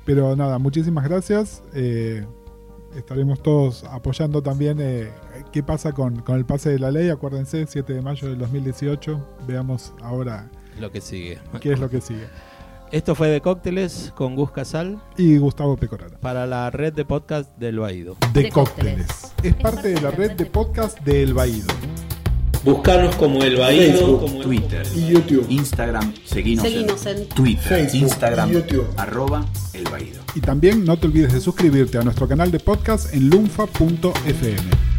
Pero 0.07 0.35
nada, 0.37 0.59
muchísimas 0.59 1.05
gracias. 1.05 1.63
Eh, 1.75 2.25
estaremos 2.97 3.43
todos 3.43 3.85
apoyando 3.85 4.43
también 4.43 4.79
eh, 4.81 5.11
qué 5.53 5.63
pasa 5.63 5.93
con, 5.93 6.21
con 6.23 6.37
el 6.37 6.47
pase 6.47 6.71
de 6.71 6.79
la 6.79 6.91
ley. 6.91 7.11
Acuérdense, 7.11 7.67
7 7.69 7.93
de 7.93 8.01
mayo 8.01 8.29
del 8.29 8.39
2018. 8.39 9.21
Veamos 9.47 9.93
ahora 10.01 10.49
Lo 10.81 10.91
que 10.91 11.01
sigue. 11.03 11.39
qué 11.61 11.73
es 11.73 11.79
lo 11.81 11.91
que 11.91 12.01
sigue. 12.01 12.27
Esto 12.93 13.17
fue 13.17 13.27
de 13.29 13.41
cócteles 13.41 14.13
con 14.15 14.37
Gus 14.37 14.53
Casal 14.53 15.03
Y 15.17 15.39
Gustavo 15.39 15.77
Pecoraro. 15.77 16.21
para 16.21 16.47
la 16.47 16.71
red 16.71 16.93
de 16.93 17.05
podcast 17.05 17.51
del 17.59 17.81
Baído. 17.81 18.17
De, 18.33 18.45
De 18.45 18.49
cócteles. 18.51 19.09
Es 19.43 19.57
parte 19.57 19.89
de 19.89 20.01
la 20.01 20.13
red 20.13 20.33
de 20.37 20.47
podcast 20.47 21.01
de 21.01 21.25
El 21.25 21.35
Baído. 21.35 21.67
Buscarnos 22.67 23.15
como 23.15 23.45
el 23.45 23.57
Facebook, 23.59 24.43
Twitter, 24.43 24.85
Y 24.97 25.07
YouTube. 25.07 25.47
Instagram, 25.49 26.13
seguinos, 26.25 26.65
Seguinos 26.65 27.07
en, 27.07 27.19
en 27.19 27.29
Twitter, 27.29 27.63
Facebook, 27.63 28.03
Instagram, 28.03 28.51
YouTube. 28.51 28.89
arroba 28.97 29.47
el 29.73 29.85
Baído. 29.85 30.21
Y 30.35 30.41
también 30.41 30.85
no 30.85 30.97
te 30.99 31.07
olvides 31.07 31.33
de 31.33 31.41
suscribirte 31.41 31.97
a 31.99 32.03
nuestro 32.03 32.27
canal 32.27 32.51
de 32.51 32.59
podcast 32.59 33.15
en 33.15 33.31
lunfa.fm. 33.31 34.96